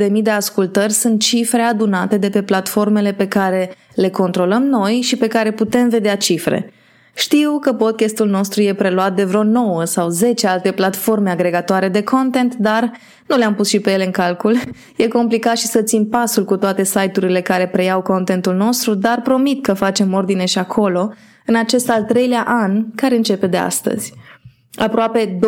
200.000 0.06 0.22
de 0.22 0.30
ascultări 0.30 0.92
sunt 0.92 1.20
cifre 1.20 1.62
adunate 1.62 2.16
de 2.16 2.28
pe 2.28 2.42
platformele 2.42 3.12
pe 3.12 3.28
care 3.28 3.74
le 3.94 4.10
controlăm 4.10 4.62
noi 4.62 5.00
și 5.00 5.16
pe 5.16 5.26
care 5.26 5.52
putem 5.52 5.88
vedea 5.88 6.16
cifre– 6.16 6.70
știu 7.14 7.58
că 7.58 7.72
podcastul 7.72 8.28
nostru 8.28 8.60
e 8.62 8.74
preluat 8.74 9.14
de 9.14 9.24
vreo 9.24 9.42
9 9.42 9.84
sau 9.84 10.08
10 10.08 10.46
alte 10.46 10.72
platforme 10.72 11.30
agregatoare 11.30 11.88
de 11.88 12.02
content, 12.02 12.54
dar 12.54 12.92
nu 13.26 13.36
le-am 13.36 13.54
pus 13.54 13.68
și 13.68 13.80
pe 13.80 13.90
ele 13.92 14.04
în 14.04 14.10
calcul. 14.10 14.56
E 14.96 15.08
complicat 15.08 15.56
și 15.56 15.66
să 15.66 15.82
țin 15.82 16.06
pasul 16.06 16.44
cu 16.44 16.56
toate 16.56 16.84
site-urile 16.84 17.40
care 17.40 17.68
preiau 17.68 18.02
contentul 18.02 18.54
nostru, 18.54 18.94
dar 18.94 19.20
promit 19.22 19.62
că 19.62 19.74
facem 19.74 20.12
ordine 20.12 20.44
și 20.44 20.58
acolo, 20.58 21.12
în 21.46 21.54
acest 21.54 21.90
al 21.90 22.02
treilea 22.02 22.44
an 22.46 22.84
care 22.94 23.16
începe 23.16 23.46
de 23.46 23.56
astăzi. 23.56 24.12
Aproape 24.74 25.38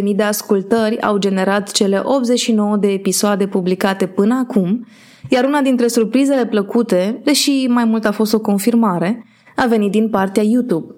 200.000 0.00 0.14
de 0.16 0.22
ascultări 0.22 1.00
au 1.00 1.16
generat 1.18 1.70
cele 1.70 2.00
89 2.04 2.76
de 2.76 2.88
episoade 2.88 3.46
publicate 3.46 4.06
până 4.06 4.34
acum, 4.48 4.86
iar 5.28 5.44
una 5.44 5.60
dintre 5.60 5.86
surprizele 5.86 6.46
plăcute, 6.46 7.20
deși 7.24 7.66
mai 7.68 7.84
mult 7.84 8.04
a 8.04 8.10
fost 8.10 8.34
o 8.34 8.40
confirmare, 8.40 9.26
a 9.56 9.66
venit 9.66 9.90
din 9.90 10.08
partea 10.08 10.42
YouTube. 10.42 10.94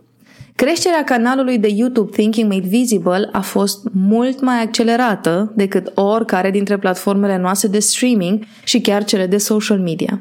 Creșterea 0.57 1.05
canalului 1.05 1.59
de 1.59 1.69
YouTube 1.69 2.11
Thinking 2.11 2.53
Made 2.53 2.69
Visible 2.69 3.29
a 3.33 3.41
fost 3.41 3.89
mult 3.93 4.41
mai 4.41 4.63
accelerată 4.63 5.53
decât 5.57 5.91
oricare 5.95 6.51
dintre 6.51 6.79
platformele 6.79 7.37
noastre 7.37 7.69
de 7.69 7.79
streaming 7.79 8.45
și 8.65 8.81
chiar 8.81 9.05
cele 9.05 9.27
de 9.27 9.37
social 9.37 9.79
media. 9.79 10.21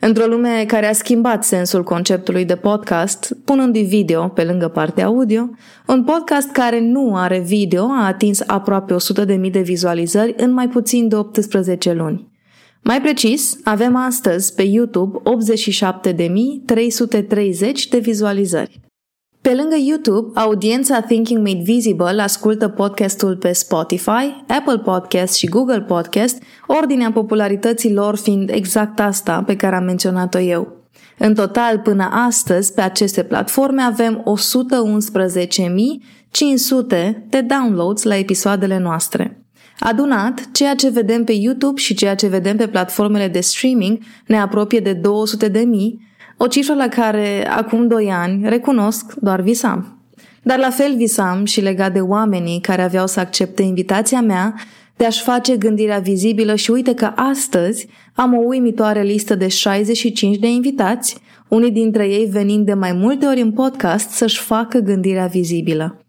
Într-o 0.00 0.26
lume 0.26 0.64
care 0.66 0.86
a 0.86 0.92
schimbat 0.92 1.44
sensul 1.44 1.82
conceptului 1.82 2.44
de 2.44 2.56
podcast, 2.56 3.36
punând 3.44 3.76
video 3.76 4.28
pe 4.28 4.44
lângă 4.44 4.68
partea 4.68 5.06
audio, 5.06 5.50
un 5.86 6.04
podcast 6.04 6.50
care 6.50 6.80
nu 6.80 7.16
are 7.16 7.38
video 7.38 7.84
a 7.84 8.06
atins 8.06 8.42
aproape 8.46 8.94
100.000 9.44 9.50
de 9.50 9.60
vizualizări 9.60 10.34
în 10.36 10.52
mai 10.52 10.68
puțin 10.68 11.08
de 11.08 11.16
18 11.16 11.92
luni. 11.92 12.28
Mai 12.82 13.00
precis, 13.00 13.58
avem 13.64 13.96
astăzi 13.96 14.54
pe 14.54 14.62
YouTube 14.62 15.18
87.330 15.18 15.24
de 17.90 17.98
vizualizări. 17.98 18.85
Pe 19.46 19.54
lângă 19.54 19.76
YouTube, 19.78 20.40
audiența 20.40 21.00
Thinking 21.00 21.46
Made 21.46 21.62
Visible 21.62 22.22
ascultă 22.22 22.68
podcastul 22.68 23.36
pe 23.36 23.52
Spotify, 23.52 24.44
Apple 24.48 24.78
Podcast 24.78 25.34
și 25.34 25.46
Google 25.46 25.80
Podcast, 25.80 26.42
ordinea 26.66 27.12
popularității 27.12 27.92
lor 27.92 28.16
fiind 28.16 28.50
exact 28.50 29.00
asta 29.00 29.42
pe 29.46 29.56
care 29.56 29.76
am 29.76 29.84
menționat-o 29.84 30.38
eu. 30.38 30.76
În 31.18 31.34
total, 31.34 31.78
până 31.78 32.08
astăzi, 32.12 32.72
pe 32.72 32.80
aceste 32.80 33.22
platforme 33.22 33.82
avem 33.82 34.24
111.500 34.24 34.28
de 37.28 37.40
downloads 37.40 38.02
la 38.02 38.16
episoadele 38.16 38.78
noastre. 38.78 39.46
Adunat, 39.78 40.48
ceea 40.52 40.74
ce 40.74 40.88
vedem 40.88 41.24
pe 41.24 41.32
YouTube 41.32 41.80
și 41.80 41.94
ceea 41.94 42.14
ce 42.14 42.26
vedem 42.26 42.56
pe 42.56 42.66
platformele 42.66 43.28
de 43.28 43.40
streaming 43.40 43.98
ne 44.26 44.40
apropie 44.40 44.80
de 44.80 44.92
200 44.92 45.48
de 45.48 45.60
mii, 45.60 46.06
o 46.36 46.46
cifră 46.46 46.74
la 46.74 46.88
care 46.88 47.48
acum 47.48 47.86
doi 47.86 48.10
ani, 48.10 48.48
recunosc, 48.48 49.14
doar 49.14 49.40
visam. 49.40 50.00
Dar 50.42 50.58
la 50.58 50.70
fel 50.70 50.96
visam 50.96 51.44
și 51.44 51.60
legat 51.60 51.92
de 51.92 52.00
oamenii 52.00 52.60
care 52.60 52.82
aveau 52.82 53.06
să 53.06 53.20
accepte 53.20 53.62
invitația 53.62 54.20
mea 54.20 54.54
de 54.96 55.04
a-și 55.04 55.22
face 55.22 55.56
gândirea 55.56 55.98
vizibilă 55.98 56.54
și 56.54 56.70
uite 56.70 56.94
că 56.94 57.12
astăzi 57.14 57.88
am 58.14 58.34
o 58.34 58.40
uimitoare 58.40 59.02
listă 59.02 59.34
de 59.34 59.48
65 59.48 60.36
de 60.36 60.48
invitați, 60.48 61.18
unii 61.48 61.70
dintre 61.70 62.08
ei 62.08 62.26
venind 62.26 62.66
de 62.66 62.74
mai 62.74 62.92
multe 62.92 63.26
ori 63.26 63.40
în 63.40 63.52
podcast 63.52 64.10
să-și 64.10 64.40
facă 64.40 64.78
gândirea 64.78 65.26
vizibilă. 65.26 66.00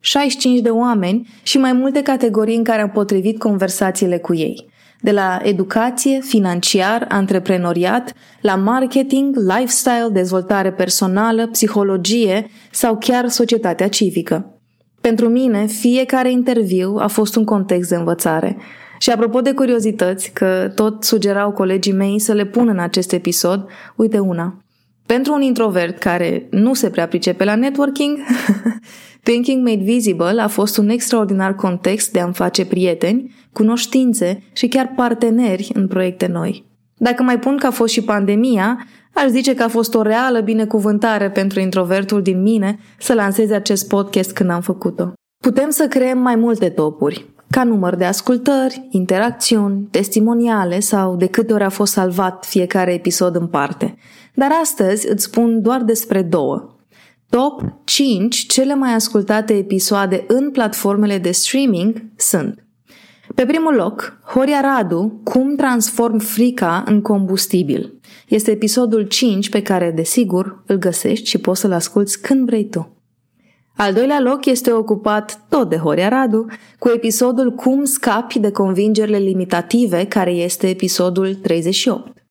65 0.00 0.60
de 0.60 0.70
oameni 0.70 1.28
și 1.42 1.58
mai 1.58 1.72
multe 1.72 2.02
categorii 2.02 2.56
în 2.56 2.64
care 2.64 2.82
am 2.82 2.90
potrivit 2.90 3.38
conversațiile 3.38 4.18
cu 4.18 4.34
ei 4.34 4.72
de 5.04 5.10
la 5.10 5.40
educație, 5.42 6.20
financiar, 6.20 7.06
antreprenoriat, 7.08 8.12
la 8.40 8.54
marketing, 8.54 9.36
lifestyle, 9.36 10.08
dezvoltare 10.12 10.72
personală, 10.72 11.46
psihologie 11.46 12.50
sau 12.70 12.96
chiar 12.98 13.28
societatea 13.28 13.88
civică. 13.88 14.58
Pentru 15.00 15.28
mine, 15.28 15.66
fiecare 15.66 16.30
interviu 16.30 16.96
a 16.98 17.06
fost 17.06 17.36
un 17.36 17.44
context 17.44 17.88
de 17.88 17.96
învățare. 17.96 18.56
Și 18.98 19.10
apropo 19.10 19.40
de 19.40 19.52
curiozități, 19.52 20.30
că 20.32 20.72
tot 20.74 21.04
sugerau 21.04 21.52
colegii 21.52 21.92
mei 21.92 22.18
să 22.18 22.32
le 22.32 22.44
pun 22.44 22.68
în 22.68 22.78
acest 22.78 23.12
episod, 23.12 23.66
uite 23.96 24.18
una. 24.18 24.58
Pentru 25.06 25.32
un 25.32 25.42
introvert 25.42 25.98
care 25.98 26.46
nu 26.50 26.74
se 26.74 26.90
prea 26.90 27.08
pricepe 27.08 27.44
la 27.44 27.54
networking, 27.54 28.18
Thinking 29.24 29.66
Made 29.66 29.82
Visible 29.82 30.40
a 30.40 30.48
fost 30.48 30.76
un 30.76 30.88
extraordinar 30.88 31.54
context 31.54 32.12
de 32.12 32.20
a-mi 32.20 32.34
face 32.34 32.66
prieteni, 32.66 33.34
cunoștințe 33.52 34.42
și 34.52 34.68
chiar 34.68 34.92
parteneri 34.96 35.70
în 35.74 35.86
proiecte 35.86 36.26
noi. 36.26 36.64
Dacă 36.96 37.22
mai 37.22 37.38
pun 37.38 37.56
că 37.56 37.66
a 37.66 37.70
fost 37.70 37.92
și 37.92 38.02
pandemia, 38.02 38.86
aș 39.12 39.28
zice 39.28 39.54
că 39.54 39.62
a 39.62 39.68
fost 39.68 39.94
o 39.94 40.02
reală 40.02 40.40
binecuvântare 40.40 41.30
pentru 41.30 41.60
introvertul 41.60 42.22
din 42.22 42.42
mine 42.42 42.78
să 42.98 43.14
lanseze 43.14 43.54
acest 43.54 43.88
podcast 43.88 44.32
când 44.32 44.50
am 44.50 44.60
făcut-o. 44.60 45.12
Putem 45.42 45.70
să 45.70 45.86
creăm 45.86 46.18
mai 46.18 46.36
multe 46.36 46.68
topuri, 46.68 47.26
ca 47.50 47.64
număr 47.64 47.94
de 47.94 48.04
ascultări, 48.04 48.88
interacțiuni, 48.90 49.88
testimoniale 49.90 50.80
sau 50.80 51.16
de 51.16 51.26
câte 51.26 51.52
ori 51.52 51.64
a 51.64 51.68
fost 51.68 51.92
salvat 51.92 52.44
fiecare 52.44 52.92
episod 52.92 53.36
în 53.36 53.46
parte. 53.46 53.96
Dar 54.34 54.50
astăzi 54.62 55.08
îți 55.10 55.24
spun 55.24 55.62
doar 55.62 55.82
despre 55.82 56.22
două. 56.22 56.68
Top 57.34 57.62
5 57.84 58.46
cele 58.46 58.74
mai 58.74 58.94
ascultate 58.94 59.56
episoade 59.56 60.24
în 60.28 60.50
platformele 60.50 61.18
de 61.18 61.30
streaming 61.30 62.04
sunt 62.16 62.66
Pe 63.34 63.46
primul 63.46 63.74
loc, 63.74 64.18
Horia 64.24 64.60
Radu, 64.60 65.20
Cum 65.24 65.56
transform 65.56 66.18
frica 66.18 66.84
în 66.86 67.00
combustibil. 67.00 68.00
Este 68.28 68.50
episodul 68.50 69.02
5 69.02 69.48
pe 69.48 69.62
care, 69.62 69.90
desigur, 69.90 70.62
îl 70.66 70.76
găsești 70.76 71.28
și 71.28 71.38
poți 71.38 71.60
să-l 71.60 71.72
asculti 71.72 72.16
când 72.16 72.46
vrei 72.46 72.68
tu. 72.68 73.02
Al 73.76 73.92
doilea 73.92 74.20
loc 74.20 74.44
este 74.44 74.72
ocupat 74.72 75.40
tot 75.48 75.68
de 75.68 75.76
Horia 75.76 76.08
Radu 76.08 76.46
cu 76.78 76.88
episodul 76.88 77.50
Cum 77.50 77.84
scapi 77.84 78.38
de 78.38 78.50
convingerile 78.50 79.18
limitative, 79.18 80.04
care 80.06 80.30
este 80.30 80.68
episodul 80.68 81.34
38. 81.34 82.23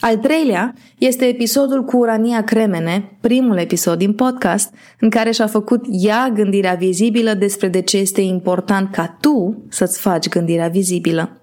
Al 0.00 0.16
treilea 0.16 0.74
este 0.98 1.24
episodul 1.24 1.84
cu 1.84 1.96
Urania 1.96 2.44
Cremene, 2.44 3.18
primul 3.20 3.56
episod 3.56 3.98
din 3.98 4.12
podcast, 4.12 4.74
în 5.00 5.10
care 5.10 5.30
și-a 5.30 5.46
făcut 5.46 5.84
ea 5.90 6.30
gândirea 6.34 6.74
vizibilă 6.74 7.34
despre 7.34 7.68
de 7.68 7.80
ce 7.80 7.96
este 7.96 8.20
important 8.20 8.90
ca 8.90 9.16
tu 9.20 9.64
să-ți 9.68 10.00
faci 10.00 10.28
gândirea 10.28 10.68
vizibilă. 10.68 11.40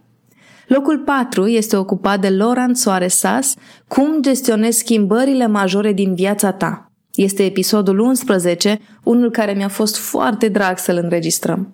Locul 0.67 0.99
4 0.99 1.47
este 1.47 1.75
ocupat 1.75 2.19
de 2.19 2.29
Laurent 2.29 2.77
Soare 2.77 3.07
Sas, 3.07 3.53
Cum 3.87 4.21
gestionezi 4.21 4.77
schimbările 4.77 5.47
majore 5.47 5.93
din 5.93 6.13
viața 6.13 6.51
ta. 6.51 6.91
Este 7.13 7.43
episodul 7.43 7.99
11, 7.99 8.79
unul 9.03 9.31
care 9.31 9.53
mi-a 9.53 9.67
fost 9.67 9.97
foarte 9.97 10.47
drag 10.47 10.77
să-l 10.77 10.99
înregistrăm. 11.03 11.73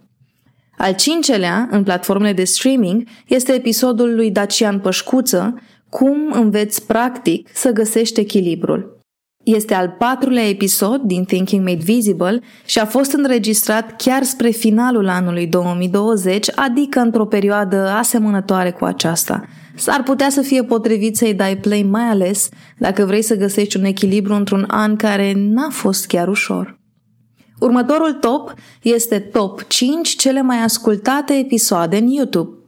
Al 0.77 0.93
cincelea, 0.93 1.67
în 1.71 1.83
platformele 1.83 2.33
de 2.33 2.43
streaming, 2.43 3.07
este 3.27 3.51
episodul 3.51 4.15
lui 4.15 4.31
Dacian 4.31 4.79
Pășcuță, 4.79 5.53
cum 5.91 6.31
înveți 6.31 6.85
practic 6.85 7.49
să 7.53 7.71
găsești 7.71 8.19
echilibrul. 8.19 8.99
Este 9.43 9.73
al 9.73 9.95
patrulea 9.97 10.47
episod 10.47 11.01
din 11.01 11.23
Thinking 11.23 11.67
Made 11.67 11.83
Visible 11.83 12.41
și 12.65 12.79
a 12.79 12.85
fost 12.85 13.11
înregistrat 13.11 13.95
chiar 13.95 14.23
spre 14.23 14.49
finalul 14.49 15.07
anului 15.07 15.47
2020, 15.47 16.47
adică 16.55 16.99
într-o 16.99 17.25
perioadă 17.25 17.89
asemănătoare 17.89 18.71
cu 18.71 18.85
aceasta. 18.85 19.45
S-ar 19.75 20.03
putea 20.03 20.29
să 20.29 20.41
fie 20.41 20.63
potrivit 20.63 21.17
să-i 21.17 21.33
dai 21.33 21.57
play 21.57 21.83
mai 21.83 22.03
ales 22.03 22.49
dacă 22.77 23.05
vrei 23.05 23.21
să 23.21 23.35
găsești 23.35 23.77
un 23.77 23.83
echilibru 23.83 24.33
într-un 24.33 24.65
an 24.67 24.95
care 24.95 25.33
n-a 25.35 25.69
fost 25.69 26.07
chiar 26.07 26.27
ușor. 26.27 26.79
Următorul 27.59 28.13
top 28.13 28.53
este 28.81 29.19
top 29.19 29.63
5 29.67 30.09
cele 30.15 30.41
mai 30.41 30.57
ascultate 30.57 31.33
episoade 31.33 31.97
în 31.97 32.07
YouTube. 32.07 32.60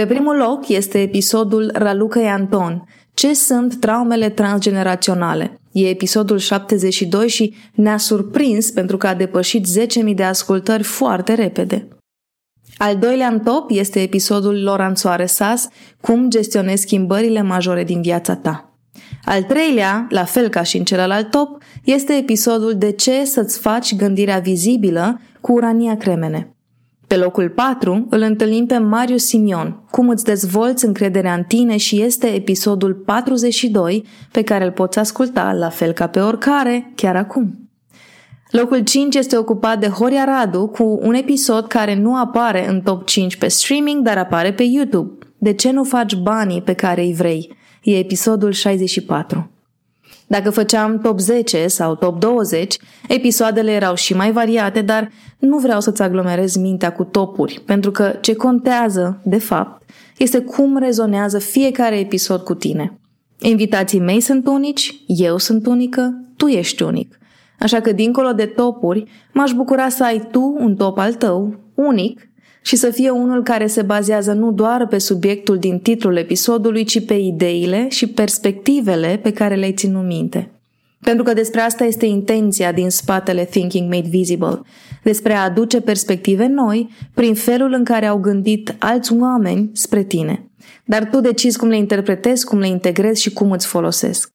Pe 0.00 0.06
primul 0.06 0.36
loc 0.36 0.68
este 0.68 1.00
episodul 1.00 1.70
Raluca 1.74 2.32
Anton, 2.32 2.88
Ce 3.14 3.34
sunt 3.34 3.80
traumele 3.80 4.28
transgeneraționale? 4.28 5.60
E 5.72 5.88
episodul 5.88 6.38
72 6.38 7.28
și 7.28 7.54
ne-a 7.74 7.96
surprins 7.96 8.70
pentru 8.70 8.96
că 8.96 9.06
a 9.06 9.14
depășit 9.14 9.66
10.000 10.08 10.14
de 10.14 10.22
ascultări 10.22 10.82
foarte 10.82 11.34
repede. 11.34 11.88
Al 12.76 12.96
doilea 12.96 13.28
în 13.28 13.40
top 13.40 13.70
este 13.70 14.02
episodul 14.02 14.62
Loranțoare 14.62 15.26
Sas, 15.26 15.68
Cum 16.00 16.30
gestionezi 16.30 16.82
schimbările 16.82 17.42
majore 17.42 17.84
din 17.84 18.00
viața 18.02 18.34
ta. 18.34 18.78
Al 19.24 19.42
treilea, 19.42 20.06
la 20.10 20.24
fel 20.24 20.48
ca 20.48 20.62
și 20.62 20.76
în 20.76 20.84
celălalt 20.84 21.30
top, 21.30 21.62
este 21.84 22.12
episodul 22.12 22.74
De 22.74 22.92
ce 22.92 23.24
să-ți 23.24 23.58
faci 23.58 23.96
gândirea 23.96 24.38
vizibilă 24.38 25.20
cu 25.40 25.52
Urania 25.52 25.96
Cremene. 25.96 26.54
Pe 27.10 27.16
locul 27.16 27.48
4 27.48 28.06
îl 28.10 28.20
întâlnim 28.20 28.66
pe 28.66 28.78
Marius 28.78 29.24
Simion, 29.24 29.82
cum 29.90 30.08
îți 30.08 30.24
dezvolți 30.24 30.84
încrederea 30.84 31.34
în 31.34 31.42
tine 31.42 31.76
și 31.76 32.02
este 32.02 32.26
episodul 32.26 32.94
42 32.94 34.04
pe 34.32 34.42
care 34.42 34.64
îl 34.64 34.70
poți 34.70 34.98
asculta 34.98 35.52
la 35.52 35.68
fel 35.68 35.92
ca 35.92 36.06
pe 36.06 36.20
oricare, 36.20 36.92
chiar 36.94 37.16
acum. 37.16 37.70
Locul 38.50 38.78
5 38.78 39.14
este 39.14 39.36
ocupat 39.36 39.78
de 39.80 39.86
Horia 39.86 40.24
Radu 40.24 40.66
cu 40.66 40.98
un 41.02 41.14
episod 41.14 41.66
care 41.66 41.94
nu 41.94 42.16
apare 42.16 42.68
în 42.68 42.80
top 42.80 43.06
5 43.06 43.36
pe 43.36 43.48
streaming, 43.48 44.02
dar 44.02 44.18
apare 44.18 44.52
pe 44.52 44.62
YouTube. 44.62 45.26
De 45.38 45.52
ce 45.52 45.70
nu 45.70 45.84
faci 45.84 46.14
banii 46.14 46.62
pe 46.62 46.72
care 46.72 47.02
îi 47.02 47.14
vrei? 47.14 47.56
E 47.82 47.98
episodul 47.98 48.52
64. 48.52 49.50
Dacă 50.30 50.50
făceam 50.50 50.98
top 50.98 51.20
10 51.20 51.66
sau 51.66 51.94
top 51.94 52.20
20, 52.20 52.76
episoadele 53.08 53.72
erau 53.72 53.94
și 53.94 54.14
mai 54.14 54.32
variate, 54.32 54.80
dar 54.80 55.10
nu 55.38 55.58
vreau 55.58 55.80
să-ți 55.80 56.02
aglomerez 56.02 56.56
mintea 56.56 56.92
cu 56.92 57.04
topuri, 57.04 57.62
pentru 57.66 57.90
că 57.90 58.18
ce 58.20 58.34
contează, 58.34 59.20
de 59.24 59.38
fapt, 59.38 59.90
este 60.16 60.40
cum 60.40 60.78
rezonează 60.78 61.38
fiecare 61.38 61.98
episod 61.98 62.40
cu 62.40 62.54
tine. 62.54 62.98
Invitații 63.40 64.00
mei 64.00 64.20
sunt 64.20 64.46
unici, 64.46 65.04
eu 65.06 65.38
sunt 65.38 65.66
unică, 65.66 66.12
tu 66.36 66.46
ești 66.46 66.82
unic. 66.82 67.18
Așa 67.58 67.80
că, 67.80 67.92
dincolo 67.92 68.32
de 68.32 68.46
topuri, 68.46 69.04
m-aș 69.32 69.52
bucura 69.52 69.88
să 69.88 70.04
ai 70.04 70.28
tu 70.30 70.56
un 70.58 70.76
top 70.76 70.98
al 70.98 71.14
tău, 71.14 71.54
unic, 71.74 72.29
și 72.62 72.76
să 72.76 72.90
fie 72.90 73.10
unul 73.10 73.42
care 73.42 73.66
se 73.66 73.82
bazează 73.82 74.32
nu 74.32 74.52
doar 74.52 74.86
pe 74.86 74.98
subiectul 74.98 75.58
din 75.58 75.78
titlul 75.78 76.16
episodului, 76.16 76.84
ci 76.84 77.04
pe 77.04 77.14
ideile 77.14 77.88
și 77.88 78.06
perspectivele 78.06 79.18
pe 79.22 79.32
care 79.32 79.54
le-ai 79.54 79.72
ținut 79.72 80.04
minte. 80.04 80.50
Pentru 81.00 81.24
că 81.24 81.32
despre 81.32 81.60
asta 81.60 81.84
este 81.84 82.06
intenția 82.06 82.72
din 82.72 82.90
spatele 82.90 83.44
Thinking 83.44 83.92
Made 83.92 84.08
Visible, 84.08 84.60
despre 85.02 85.32
a 85.32 85.44
aduce 85.44 85.80
perspective 85.80 86.46
noi 86.46 86.90
prin 87.14 87.34
felul 87.34 87.72
în 87.72 87.84
care 87.84 88.06
au 88.06 88.18
gândit 88.18 88.74
alți 88.78 89.12
oameni 89.12 89.70
spre 89.72 90.02
tine. 90.02 90.50
Dar 90.84 91.04
tu 91.04 91.20
decizi 91.20 91.58
cum 91.58 91.68
le 91.68 91.76
interpretezi, 91.76 92.44
cum 92.44 92.58
le 92.58 92.68
integrezi 92.68 93.22
și 93.22 93.32
cum 93.32 93.50
îți 93.50 93.66
folosesc. 93.66 94.30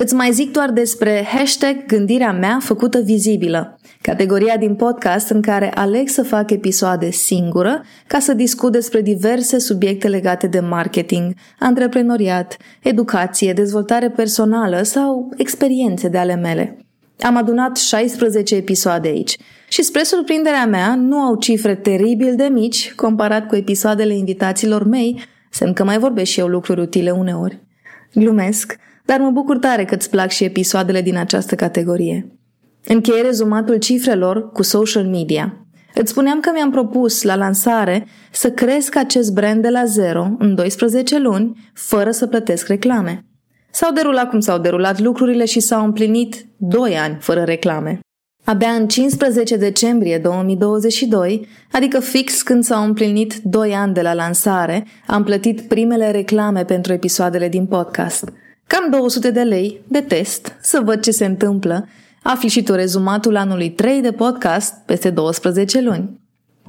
Îți 0.00 0.14
mai 0.14 0.32
zic 0.32 0.52
doar 0.52 0.70
despre 0.70 1.26
hashtag 1.34 1.86
gândirea 1.86 2.32
mea 2.32 2.58
făcută 2.62 3.00
vizibilă, 3.00 3.78
categoria 4.00 4.56
din 4.56 4.74
podcast 4.74 5.30
în 5.30 5.42
care 5.42 5.72
aleg 5.74 6.08
să 6.08 6.22
fac 6.22 6.50
episoade 6.50 7.10
singură 7.10 7.82
ca 8.06 8.18
să 8.18 8.34
discut 8.34 8.72
despre 8.72 9.00
diverse 9.00 9.58
subiecte 9.58 10.08
legate 10.08 10.46
de 10.46 10.60
marketing, 10.60 11.34
antreprenoriat, 11.58 12.56
educație, 12.82 13.52
dezvoltare 13.52 14.10
personală 14.10 14.82
sau 14.82 15.32
experiențe 15.36 16.08
de 16.08 16.18
ale 16.18 16.34
mele. 16.34 16.76
Am 17.20 17.36
adunat 17.36 17.76
16 17.76 18.54
episoade 18.54 19.08
aici 19.08 19.36
și 19.68 19.82
spre 19.82 20.02
surprinderea 20.02 20.66
mea 20.66 20.94
nu 20.94 21.16
au 21.16 21.36
cifre 21.36 21.74
teribil 21.74 22.34
de 22.36 22.44
mici 22.44 22.92
comparat 22.94 23.46
cu 23.46 23.56
episoadele 23.56 24.16
invitaților 24.16 24.84
mei, 24.84 25.20
semn 25.50 25.72
că 25.72 25.84
mai 25.84 25.98
vorbesc 25.98 26.30
și 26.30 26.40
eu 26.40 26.46
lucruri 26.46 26.80
utile 26.80 27.10
uneori. 27.10 27.66
Glumesc, 28.14 28.76
dar 29.08 29.20
mă 29.20 29.30
bucur 29.30 29.58
tare 29.58 29.84
că 29.84 29.94
îți 29.94 30.10
plac 30.10 30.30
și 30.30 30.44
episoadele 30.44 31.02
din 31.02 31.16
această 31.16 31.54
categorie. 31.54 32.38
Încheie 32.84 33.22
rezumatul 33.22 33.76
cifrelor 33.76 34.50
cu 34.52 34.62
social 34.62 35.04
media. 35.04 35.66
Îți 35.94 36.10
spuneam 36.10 36.40
că 36.40 36.50
mi-am 36.54 36.70
propus 36.70 37.22
la 37.22 37.36
lansare 37.36 38.06
să 38.32 38.50
cresc 38.50 38.96
acest 38.96 39.32
brand 39.32 39.62
de 39.62 39.68
la 39.68 39.84
zero 39.84 40.28
în 40.38 40.54
12 40.54 41.18
luni, 41.18 41.70
fără 41.74 42.10
să 42.10 42.26
plătesc 42.26 42.66
reclame. 42.66 43.24
S-au 43.70 43.92
derulat 43.92 44.30
cum 44.30 44.40
s-au 44.40 44.58
derulat 44.58 45.00
lucrurile 45.00 45.44
și 45.44 45.60
s-au 45.60 45.84
împlinit 45.84 46.46
2 46.56 46.96
ani 46.96 47.16
fără 47.20 47.42
reclame. 47.42 48.00
Abia 48.44 48.70
în 48.70 48.88
15 48.88 49.56
decembrie 49.56 50.18
2022, 50.18 51.46
adică 51.72 52.00
fix 52.00 52.42
când 52.42 52.64
s-au 52.64 52.84
împlinit 52.84 53.34
2 53.42 53.74
ani 53.74 53.94
de 53.94 54.02
la 54.02 54.14
lansare, 54.14 54.86
am 55.06 55.24
plătit 55.24 55.60
primele 55.60 56.10
reclame 56.10 56.64
pentru 56.64 56.92
episoadele 56.92 57.48
din 57.48 57.66
podcast– 57.66 58.32
Cam 58.68 58.90
200 58.90 59.30
de 59.30 59.42
lei 59.42 59.80
de 59.86 60.00
test, 60.00 60.56
să 60.60 60.80
văd 60.84 61.00
ce 61.00 61.10
se 61.10 61.24
întâmplă. 61.24 61.88
Afli 62.22 62.48
și 62.48 62.62
tu 62.62 62.74
rezumatul 62.74 63.36
anului 63.36 63.70
3 63.70 64.00
de 64.00 64.12
podcast 64.12 64.74
peste 64.86 65.10
12 65.10 65.80
luni. 65.80 66.20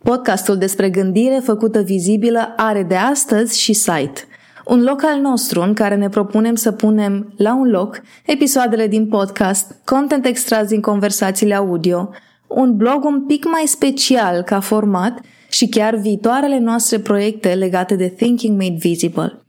Podcastul 0.04 0.58
despre 0.58 0.90
gândire 0.90 1.42
făcută 1.44 1.82
vizibilă 1.82 2.54
are 2.58 2.84
de 2.84 2.96
astăzi 2.96 3.60
și 3.60 3.74
site. 3.74 4.28
Un 4.66 4.84
loc 4.84 5.04
al 5.04 5.20
nostru 5.20 5.62
în 5.62 5.74
care 5.74 5.96
ne 5.96 6.10
propunem 6.10 6.56
să 6.56 6.72
punem 6.72 7.34
la 7.38 7.56
un 7.56 7.70
loc 7.70 8.02
episoadele 8.26 8.88
din 8.88 9.08
podcast, 9.08 9.76
content 9.86 10.26
extras 10.26 10.68
din 10.68 10.82
conversațiile 10.82 11.56
audio, 11.56 12.10
un 12.48 12.76
blog 12.76 13.04
un 13.04 13.26
pic 13.26 13.46
mai 13.46 13.64
special 13.66 14.42
ca 14.42 14.60
format 14.60 15.20
și 15.50 15.68
chiar 15.68 15.96
viitoarele 15.96 16.60
noastre 16.60 17.00
proiecte 17.00 17.54
legate 17.54 17.96
de 17.96 18.08
Thinking 18.08 18.62
Made 18.62 18.78
Visible. 18.80 19.42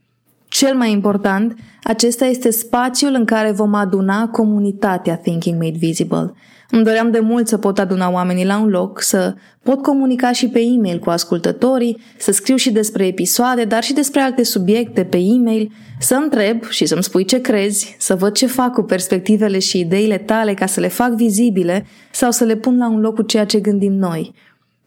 Cel 0.47 0.75
mai 0.75 0.91
important, 0.91 1.55
acesta 1.83 2.25
este 2.25 2.49
spațiul 2.51 3.13
în 3.13 3.25
care 3.25 3.51
vom 3.51 3.73
aduna 3.73 4.27
comunitatea 4.27 5.17
Thinking 5.17 5.61
Made 5.61 5.77
Visible. 5.77 6.33
Îmi 6.75 6.83
doream 6.83 7.11
de 7.11 7.19
mult 7.19 7.47
să 7.47 7.57
pot 7.57 7.79
aduna 7.79 8.11
oamenii 8.11 8.45
la 8.45 8.57
un 8.57 8.69
loc, 8.69 9.01
să 9.01 9.35
pot 9.63 9.81
comunica 9.81 10.31
și 10.31 10.47
pe 10.47 10.59
e-mail 10.59 10.99
cu 10.99 11.09
ascultătorii, 11.09 11.97
să 12.17 12.31
scriu 12.31 12.55
și 12.55 12.71
despre 12.71 13.07
episoade, 13.07 13.63
dar 13.63 13.83
și 13.83 13.93
despre 13.93 14.21
alte 14.21 14.43
subiecte 14.43 15.03
pe 15.03 15.17
e-mail, 15.17 15.71
să 15.99 16.15
întreb 16.15 16.63
și 16.69 16.85
să-mi 16.85 17.03
spui 17.03 17.25
ce 17.25 17.41
crezi, 17.41 17.95
să 17.99 18.15
văd 18.15 18.33
ce 18.33 18.45
fac 18.45 18.73
cu 18.73 18.81
perspectivele 18.81 19.59
și 19.59 19.79
ideile 19.79 20.17
tale 20.17 20.53
ca 20.53 20.65
să 20.65 20.79
le 20.79 20.87
fac 20.87 21.11
vizibile 21.11 21.85
sau 22.11 22.31
să 22.31 22.43
le 22.43 22.55
pun 22.55 22.77
la 22.77 22.89
un 22.89 22.99
loc 22.99 23.15
cu 23.15 23.21
ceea 23.21 23.45
ce 23.45 23.59
gândim 23.59 23.93
noi. 23.93 24.33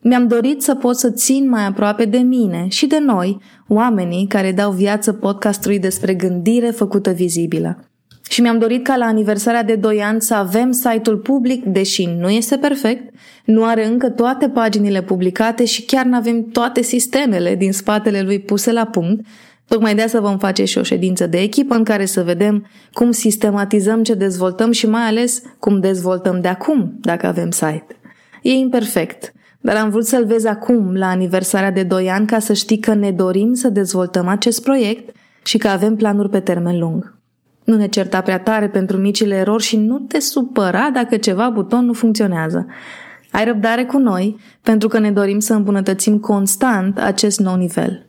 Mi-am 0.00 0.26
dorit 0.26 0.62
să 0.62 0.74
pot 0.74 0.96
să 0.96 1.10
țin 1.10 1.48
mai 1.48 1.66
aproape 1.66 2.04
de 2.04 2.18
mine 2.18 2.66
și 2.68 2.86
de 2.86 2.98
noi, 2.98 3.40
oamenii 3.68 4.26
care 4.26 4.52
dau 4.52 4.72
viață 4.72 5.12
podcastului 5.12 5.78
despre 5.78 6.14
gândire 6.14 6.70
făcută 6.70 7.10
vizibilă. 7.10 7.78
Și 8.28 8.40
mi-am 8.40 8.58
dorit 8.58 8.84
ca 8.84 8.96
la 8.96 9.04
aniversarea 9.04 9.62
de 9.62 9.74
2 9.74 10.02
ani 10.02 10.20
să 10.20 10.34
avem 10.34 10.72
site-ul 10.72 11.16
public, 11.16 11.64
deși 11.64 12.06
nu 12.06 12.28
este 12.28 12.56
perfect, 12.56 13.14
nu 13.44 13.64
are 13.64 13.86
încă 13.86 14.10
toate 14.10 14.48
paginile 14.48 15.02
publicate 15.02 15.64
și 15.64 15.82
chiar 15.82 16.04
nu 16.04 16.16
avem 16.16 16.42
toate 16.42 16.82
sistemele 16.82 17.54
din 17.54 17.72
spatele 17.72 18.22
lui 18.22 18.40
puse 18.40 18.72
la 18.72 18.86
punct, 18.86 19.26
Tocmai 19.68 19.94
de 19.94 20.02
asta 20.02 20.20
vom 20.20 20.38
face 20.38 20.64
și 20.64 20.78
o 20.78 20.82
ședință 20.82 21.26
de 21.26 21.38
echipă 21.38 21.74
în 21.74 21.84
care 21.84 22.04
să 22.04 22.22
vedem 22.22 22.66
cum 22.92 23.10
sistematizăm 23.10 24.02
ce 24.02 24.14
dezvoltăm 24.14 24.70
și 24.70 24.86
mai 24.86 25.02
ales 25.02 25.42
cum 25.58 25.80
dezvoltăm 25.80 26.40
de 26.40 26.48
acum, 26.48 26.98
dacă 27.00 27.26
avem 27.26 27.50
site. 27.50 27.86
E 28.42 28.50
imperfect, 28.50 29.32
dar 29.60 29.76
am 29.76 29.90
vrut 29.90 30.06
să-l 30.06 30.26
vezi 30.26 30.46
acum, 30.46 30.94
la 30.94 31.06
aniversarea 31.06 31.70
de 31.70 31.82
2 31.82 32.10
ani, 32.10 32.26
ca 32.26 32.38
să 32.38 32.52
știi 32.52 32.78
că 32.78 32.94
ne 32.94 33.10
dorim 33.10 33.54
să 33.54 33.68
dezvoltăm 33.68 34.28
acest 34.28 34.62
proiect 34.62 35.16
și 35.44 35.58
că 35.58 35.68
avem 35.68 35.96
planuri 35.96 36.30
pe 36.30 36.40
termen 36.40 36.78
lung. 36.78 37.15
Nu 37.66 37.76
ne 37.76 37.88
certa 37.88 38.20
prea 38.20 38.38
tare 38.38 38.68
pentru 38.68 38.96
micile 38.96 39.34
erori 39.34 39.62
și 39.62 39.76
nu 39.76 39.98
te 39.98 40.20
supăra 40.20 40.90
dacă 40.92 41.16
ceva 41.16 41.50
buton 41.50 41.84
nu 41.84 41.92
funcționează. 41.92 42.66
Ai 43.30 43.44
răbdare 43.44 43.84
cu 43.84 43.98
noi 43.98 44.36
pentru 44.62 44.88
că 44.88 44.98
ne 44.98 45.10
dorim 45.10 45.38
să 45.38 45.54
îmbunătățim 45.54 46.18
constant 46.18 46.98
acest 46.98 47.40
nou 47.40 47.56
nivel. 47.56 48.06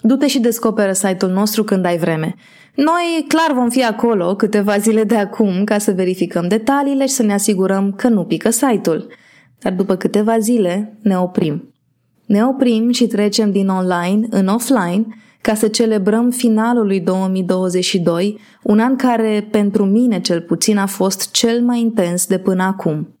Du-te 0.00 0.26
și 0.26 0.40
descoperă 0.40 0.92
site-ul 0.92 1.32
nostru 1.32 1.64
când 1.64 1.84
ai 1.84 1.98
vreme. 1.98 2.34
Noi 2.74 3.24
clar 3.28 3.52
vom 3.54 3.70
fi 3.70 3.84
acolo 3.84 4.34
câteva 4.34 4.78
zile 4.78 5.04
de 5.04 5.16
acum 5.16 5.64
ca 5.64 5.78
să 5.78 5.92
verificăm 5.92 6.48
detaliile 6.48 7.06
și 7.06 7.12
să 7.12 7.22
ne 7.22 7.32
asigurăm 7.32 7.92
că 7.92 8.08
nu 8.08 8.24
pică 8.24 8.50
site-ul. 8.50 9.06
Dar 9.58 9.72
după 9.72 9.96
câteva 9.96 10.38
zile 10.38 10.98
ne 11.02 11.18
oprim. 11.18 11.74
Ne 12.26 12.44
oprim 12.44 12.90
și 12.90 13.06
trecem 13.06 13.50
din 13.50 13.68
online 13.68 14.26
în 14.30 14.46
offline 14.46 15.06
ca 15.40 15.54
să 15.54 15.68
celebrăm 15.68 16.30
finalul 16.30 16.86
lui 16.86 17.00
2022, 17.00 18.38
un 18.62 18.78
an 18.78 18.96
care, 18.96 19.48
pentru 19.50 19.84
mine 19.84 20.20
cel 20.20 20.40
puțin, 20.40 20.78
a 20.78 20.86
fost 20.86 21.30
cel 21.30 21.60
mai 21.60 21.80
intens 21.80 22.26
de 22.26 22.38
până 22.38 22.62
acum. 22.62 23.17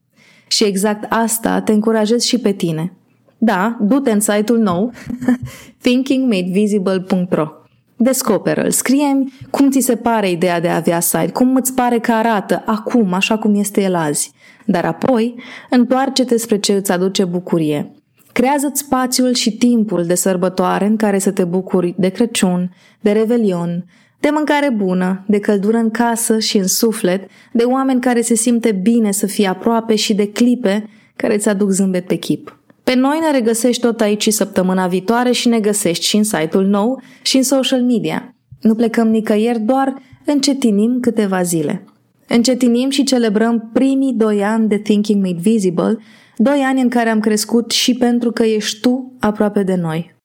Și 0.48 0.64
exact 0.64 1.06
asta 1.08 1.60
te 1.60 1.72
încurajez 1.72 2.22
și 2.22 2.38
pe 2.38 2.52
tine– 2.52 2.92
da, 3.38 3.76
du-te 3.80 4.10
în 4.10 4.20
site-ul 4.20 4.58
nou 4.58 4.92
thinkingmadevisible.ro 5.82 7.48
Descoperă-l, 7.96 8.70
scrie 8.70 9.24
cum 9.50 9.70
ți 9.70 9.80
se 9.80 9.96
pare 9.96 10.30
ideea 10.30 10.60
de 10.60 10.68
a 10.68 10.76
avea 10.76 11.00
site, 11.00 11.30
cum 11.32 11.54
îți 11.54 11.74
pare 11.74 11.98
că 11.98 12.12
arată 12.12 12.62
acum, 12.66 13.12
așa 13.12 13.38
cum 13.38 13.54
este 13.54 13.82
el 13.82 13.94
azi. 13.94 14.32
Dar 14.64 14.84
apoi, 14.84 15.34
întoarce-te 15.70 16.36
spre 16.36 16.58
ce 16.58 16.72
îți 16.72 16.92
aduce 16.92 17.24
bucurie. 17.24 17.92
Creează-ți 18.32 18.80
spațiul 18.80 19.34
și 19.34 19.56
timpul 19.56 20.04
de 20.04 20.14
sărbătoare 20.14 20.86
în 20.86 20.96
care 20.96 21.18
să 21.18 21.30
te 21.30 21.44
bucuri 21.44 21.94
de 21.98 22.08
Crăciun, 22.08 22.74
de 23.00 23.12
Revelion, 23.12 23.84
de 24.20 24.28
mâncare 24.32 24.70
bună, 24.70 25.24
de 25.26 25.38
căldură 25.38 25.76
în 25.76 25.90
casă 25.90 26.38
și 26.38 26.56
în 26.56 26.66
suflet, 26.66 27.30
de 27.52 27.62
oameni 27.62 28.00
care 28.00 28.20
se 28.20 28.34
simte 28.34 28.72
bine 28.72 29.10
să 29.10 29.26
fie 29.26 29.46
aproape 29.46 29.94
și 29.94 30.14
de 30.14 30.32
clipe 30.32 30.88
care 31.16 31.34
îți 31.34 31.48
aduc 31.48 31.70
zâmbet 31.70 32.06
pe 32.06 32.14
chip. 32.14 32.58
Pe 32.82 32.94
noi 32.94 33.18
ne 33.20 33.30
regăsești 33.30 33.82
tot 33.82 34.00
aici 34.00 34.22
și 34.22 34.30
săptămâna 34.30 34.86
viitoare 34.86 35.32
și 35.32 35.48
ne 35.48 35.60
găsești 35.60 36.04
și 36.04 36.16
în 36.16 36.24
site-ul 36.24 36.66
nou 36.66 37.02
și 37.22 37.36
în 37.36 37.42
social 37.42 37.82
media. 37.82 38.34
Nu 38.60 38.74
plecăm 38.74 39.08
nicăieri, 39.08 39.60
doar 39.60 39.94
încetinim 40.24 40.98
câteva 41.00 41.42
zile. 41.42 41.84
Încetinim 42.28 42.90
și 42.90 43.04
celebrăm 43.04 43.70
primii 43.72 44.12
doi 44.12 44.44
ani 44.44 44.68
de 44.68 44.76
Thinking 44.78 45.24
Made 45.24 45.40
Visible, 45.40 45.98
doi 46.36 46.60
ani 46.66 46.80
în 46.80 46.88
care 46.88 47.08
am 47.08 47.20
crescut 47.20 47.70
și 47.70 47.94
pentru 47.94 48.30
că 48.30 48.42
ești 48.42 48.80
tu 48.80 49.12
aproape 49.20 49.62
de 49.62 49.74
noi. 49.74 50.17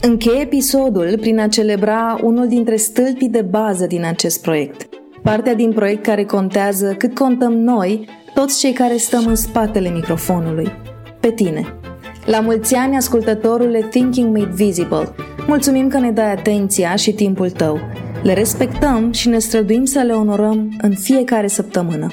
Încheie 0.00 0.40
episodul 0.40 1.18
prin 1.20 1.38
a 1.38 1.48
celebra 1.48 2.18
unul 2.22 2.48
dintre 2.48 2.76
stâlpii 2.76 3.28
de 3.28 3.42
bază 3.42 3.86
din 3.86 4.04
acest 4.04 4.42
proiect. 4.42 4.88
Partea 5.22 5.54
din 5.54 5.72
proiect 5.72 6.02
care 6.02 6.24
contează 6.24 6.94
cât 6.98 7.14
contăm 7.14 7.52
noi, 7.52 8.08
toți 8.34 8.58
cei 8.58 8.72
care 8.72 8.96
stăm 8.96 9.26
în 9.26 9.34
spatele 9.34 9.88
microfonului 9.88 10.72
pe 11.20 11.30
tine. 11.30 11.74
La 12.24 12.40
mulți 12.40 12.74
ani, 12.74 12.96
ascultătorule 12.96 13.80
Thinking 13.80 14.36
Made 14.36 14.52
Visible, 14.54 15.08
mulțumim 15.46 15.88
că 15.88 15.98
ne 15.98 16.10
dai 16.10 16.32
atenția 16.32 16.94
și 16.94 17.12
timpul 17.12 17.50
tău. 17.50 17.78
Le 18.22 18.32
respectăm 18.32 19.12
și 19.12 19.28
ne 19.28 19.38
străduim 19.38 19.84
să 19.84 20.00
le 20.00 20.12
onorăm 20.12 20.76
în 20.82 20.94
fiecare 20.94 21.46
săptămână. 21.46 22.08